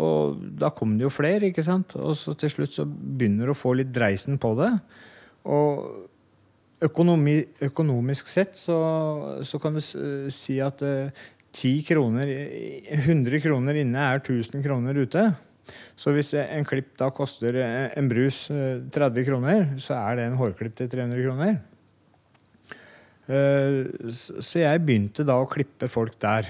Og 0.00 0.38
da 0.60 0.70
kom 0.72 0.94
det 0.96 1.04
jo 1.08 1.12
flere, 1.12 1.50
ikke 1.50 1.64
sant? 1.66 1.96
Og 1.98 2.14
så 2.16 2.36
til 2.38 2.52
slutt 2.54 2.76
så 2.78 2.86
begynner 2.86 3.50
du 3.50 3.54
å 3.54 3.58
få 3.58 3.74
litt 3.76 3.90
dreisen 3.92 4.38
på 4.40 4.54
det. 4.60 4.70
Og 5.50 6.86
økonomi, 6.86 7.36
økonomisk 7.66 8.30
sett 8.30 8.56
så, 8.56 8.78
så 9.44 9.60
kan 9.60 9.76
du 9.76 9.82
si 9.82 10.56
at 10.64 10.86
eh, 10.86 11.12
10 11.50 11.84
kroner, 11.90 12.30
100 13.10 13.42
kroner 13.42 13.82
inne 13.82 14.10
er 14.14 14.22
1000 14.22 14.62
kroner 14.64 15.02
ute. 15.02 15.26
Så 16.00 16.12
hvis 16.16 16.32
en 16.40 16.64
klipp 16.68 16.94
da 17.00 17.10
koster 17.14 17.56
eh, 17.60 17.90
en 17.98 18.08
brus 18.10 18.46
eh, 18.54 18.78
30 18.92 19.26
kroner, 19.28 19.66
så 19.82 19.96
er 19.98 20.16
det 20.20 20.28
en 20.30 20.38
hårklipp 20.40 20.74
til 20.78 20.88
300 20.92 21.24
kroner. 21.26 21.58
Eh, 23.30 24.10
Så 24.10 24.62
jeg 24.64 24.82
begynte 24.86 25.24
da 25.28 25.36
å 25.40 25.48
klippe 25.50 25.88
folk 25.92 26.16
der. 26.22 26.48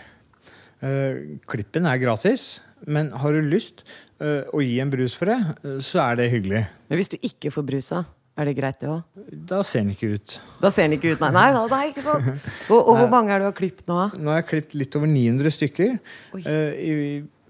Eh, 0.80 1.37
Klippen 1.50 1.85
er 1.90 1.98
gratis, 2.00 2.61
men 2.88 3.11
har 3.12 3.35
du 3.37 3.42
lyst 3.44 3.83
eh, 4.20 4.46
å 4.48 4.62
gi 4.64 4.78
en 4.80 4.92
brus 4.92 5.12
for 5.18 5.28
det, 5.28 5.37
eh, 5.64 5.76
så 5.85 6.00
er 6.06 6.16
det 6.22 6.30
hyggelig. 6.33 6.62
Men 6.88 7.00
hvis 7.00 7.12
du 7.12 7.18
ikke 7.20 7.52
får 7.52 7.66
brusa, 7.68 8.04
er 8.40 8.48
det 8.48 8.54
greit, 8.56 8.78
det 8.80 8.88
òg? 8.88 9.02
Da 9.50 9.59
ser 9.66 9.83
den 9.85 9.90
ikke 9.92 10.14
ut. 10.14 10.38
Da 10.62 10.70
ser 10.72 10.87
den 10.88 10.94
ikke 10.96 11.11
ut, 11.12 11.20
nei. 11.20 11.28
Nei, 11.35 11.48
det 11.52 11.64
nei 11.74 11.83
ikke 11.90 12.04
sant? 12.06 12.30
Og, 12.72 12.78
og 12.78 12.94
hvor 13.02 13.11
mange 13.12 13.35
er 13.35 13.42
du 13.42 13.48
har 13.50 13.56
klippet 13.59 13.90
nå? 13.90 13.98
Nå 14.16 14.33
har 14.33 14.40
jeg 14.40 14.48
klippet 14.54 14.78
litt 14.80 14.96
over 14.96 15.11
900 15.12 15.52
stykker. 15.59 15.98
Eh, 16.40 16.80
I 16.80 16.94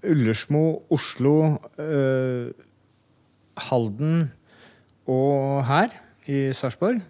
Ullersmo, 0.07 0.81
Oslo, 0.93 1.57
eh, 1.79 2.51
Halden 3.69 4.31
og 5.09 5.65
her 5.67 5.93
i 6.29 6.49
Sarpsborg. 6.55 7.01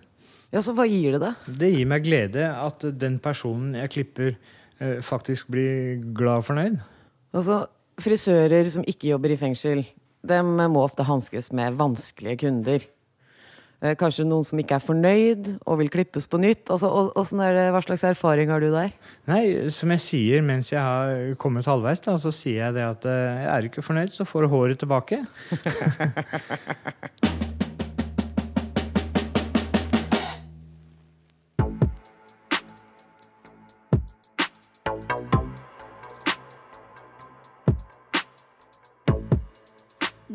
Ja, 0.51 0.59
så 0.59 0.73
hva 0.75 0.83
gir 0.89 1.15
det 1.15 1.21
deg? 1.23 1.43
Det 1.61 1.69
gir 1.71 1.87
meg 1.87 2.03
glede 2.03 2.49
at 2.51 2.83
den 2.99 3.19
personen 3.23 3.77
jeg 3.79 3.93
klipper, 3.93 4.35
eh, 4.79 4.99
faktisk 4.99 5.47
blir 5.53 6.01
glad 6.13 6.43
og 6.43 6.49
fornøyd. 6.49 6.79
Altså, 7.31 7.63
frisører 8.01 8.67
som 8.69 8.83
ikke 8.83 9.13
jobber 9.13 9.31
i 9.31 9.39
fengsel, 9.39 9.85
dem 10.27 10.51
må 10.73 10.83
ofte 10.83 11.05
hanskes 11.07 11.51
med 11.55 11.79
vanskelige 11.79 12.43
kunder. 12.43 12.83
Eh, 13.81 13.95
Kanskje 13.97 14.25
noen 14.29 14.45
som 14.45 14.59
ikke 14.61 14.75
er 14.77 14.83
fornøyd 14.85 15.47
og 15.65 15.79
vil 15.79 15.89
klippes 15.89 16.27
på 16.29 16.37
nytt. 16.41 16.67
Altså, 16.69 16.85
og- 16.87 17.13
og 17.17 17.25
er 17.41 17.53
det, 17.57 17.65
hva 17.73 17.81
slags 17.81 18.03
erfaring 18.03 18.49
har 18.53 18.59
du 18.59 18.69
der? 18.71 18.91
Nei, 19.27 19.69
som 19.69 19.89
jeg 19.89 19.99
sier 19.99 20.41
mens 20.43 20.69
jeg 20.71 20.79
har 20.79 21.33
kommet 21.35 21.65
halvveis, 21.65 22.01
da, 22.01 22.13
så 22.17 22.31
sier 22.31 22.65
jeg 22.65 22.73
det 22.75 22.83
at 22.83 23.03
jeg 23.03 23.45
er 23.49 23.61
ikke 23.69 23.81
fornøyd, 23.81 24.13
så 24.13 24.23
får 24.25 24.41
du 24.41 24.47
håret 24.53 24.77
tilbake. 24.79 25.25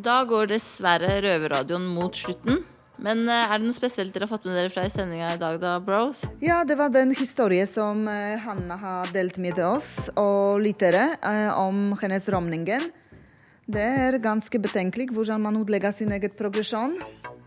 Da 0.06 0.16
går 0.28 0.50
dessverre 0.52 1.16
Røverradioen 1.24 1.87
mot 1.96 2.14
slutten. 2.16 2.61
Men 3.02 3.24
eh, 3.28 3.50
er 3.52 3.61
det 3.61 3.66
noe 3.66 3.76
spesielt 3.76 4.14
dere 4.14 4.26
har 4.26 4.32
fått 4.32 4.46
med 4.48 4.56
dere 4.56 4.72
fra 4.72 4.87
i 4.87 4.92
sendinga 4.92 5.35
i 5.35 5.40
dag, 5.40 5.59
da, 5.62 5.76
bros? 5.82 6.22
Ja, 6.44 6.62
det 6.66 6.78
var 6.80 6.92
den 6.94 7.14
historien 7.16 7.68
som 7.68 8.06
eh, 8.09 8.37
Hanna 8.42 8.78
har 8.80 9.12
delt 9.14 9.38
med 9.42 9.61
oss 9.64 10.09
og 10.16 10.62
lyttere 10.64 11.11
eh, 11.20 11.50
om 11.61 11.96
hennes 12.00 12.28
rømningen. 12.32 12.88
Det 13.66 13.82
er 13.82 14.20
ganske 14.22 14.61
betenkelig 14.62 15.11
hvordan 15.14 15.42
man 15.42 15.59
utlegger 15.59 15.94
sin 15.94 16.12
egen 16.14 16.35
progresjon. 16.38 16.94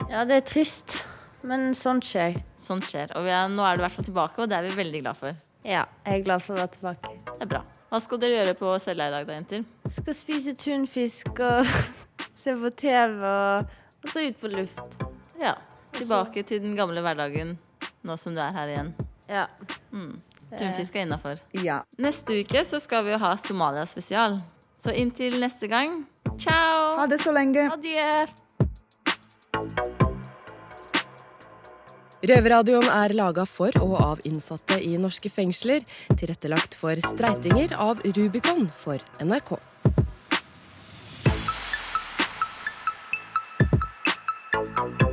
Ja, 0.10 0.26
det 0.28 0.42
er 0.42 0.48
trist, 0.48 1.00
men 1.48 1.72
sånt 1.78 2.08
skjer. 2.08 2.36
Sånt 2.60 2.88
skjer. 2.90 3.14
Og 3.16 3.24
vi 3.28 3.34
er, 3.34 3.48
nå 3.52 3.64
er 3.64 3.78
du 3.78 3.84
i 3.84 3.88
hvert 3.88 3.96
fall 3.96 4.10
tilbake, 4.10 4.44
og 4.44 4.52
det 4.52 4.60
er 4.60 4.68
vi 4.68 4.76
veldig 4.82 5.04
glad 5.06 5.22
for. 5.22 5.46
Ja, 5.68 5.84
jeg 6.06 6.22
er 6.22 6.26
glad 6.28 6.44
for 6.44 6.56
å 6.56 6.62
være 6.62 6.74
tilbake. 6.76 7.16
Det 7.30 7.44
er 7.44 7.52
bra. 7.52 7.64
Hva 7.90 8.00
skal 8.04 8.22
dere 8.22 8.42
gjøre 8.42 8.58
på 8.60 8.74
cella 8.84 9.10
i 9.10 9.16
dag, 9.16 9.28
da, 9.28 9.40
jenter? 9.40 9.68
Skal 9.96 10.16
spise 10.16 10.56
tunfisk 10.60 11.40
og 11.40 11.72
se 12.44 12.56
på 12.64 12.76
TV 12.84 13.24
og, 13.24 13.80
og 14.04 14.12
så 14.12 14.28
ut 14.28 14.44
på 14.44 14.52
luft. 14.56 15.09
Ja. 15.40 15.56
Tilbake 15.96 16.44
til 16.44 16.62
den 16.64 16.76
gamle 16.78 17.02
hverdagen 17.04 17.56
nå 18.06 18.16
som 18.20 18.36
du 18.36 18.42
er 18.44 18.54
her 18.56 18.72
igjen. 18.72 18.92
Ja. 19.30 19.46
Mm. 19.94 20.14
Tunfisk 20.58 20.96
er 20.96 21.06
innafor. 21.06 21.42
Ja. 21.64 21.82
Neste 22.02 22.42
uke 22.42 22.64
så 22.66 22.80
skal 22.82 23.06
vi 23.06 23.14
jo 23.14 23.22
ha 23.22 23.36
Somalia 23.42 23.86
spesial. 23.90 24.40
Så 24.80 24.94
inntil 24.96 25.40
neste 25.42 25.68
gang, 25.68 26.06
ciao! 26.40 26.96
Ha 26.98 27.08
det 27.12 27.20
så 27.22 27.34
lenge. 27.36 27.68
Adjø. 27.68 28.26
Røverradioen 32.30 32.88
er 32.92 33.14
laga 33.16 33.46
for 33.48 33.76
og 33.80 33.94
av 34.00 34.24
innsatte 34.28 34.80
i 34.84 34.96
norske 35.00 35.32
fengsler. 35.32 35.86
Tilrettelagt 36.20 36.76
for 36.80 37.00
streitinger 37.14 37.76
av 37.80 38.04
Rubicon 38.04 38.68
for 38.82 39.00
NRK. 39.24 39.60
Thank 44.70 45.09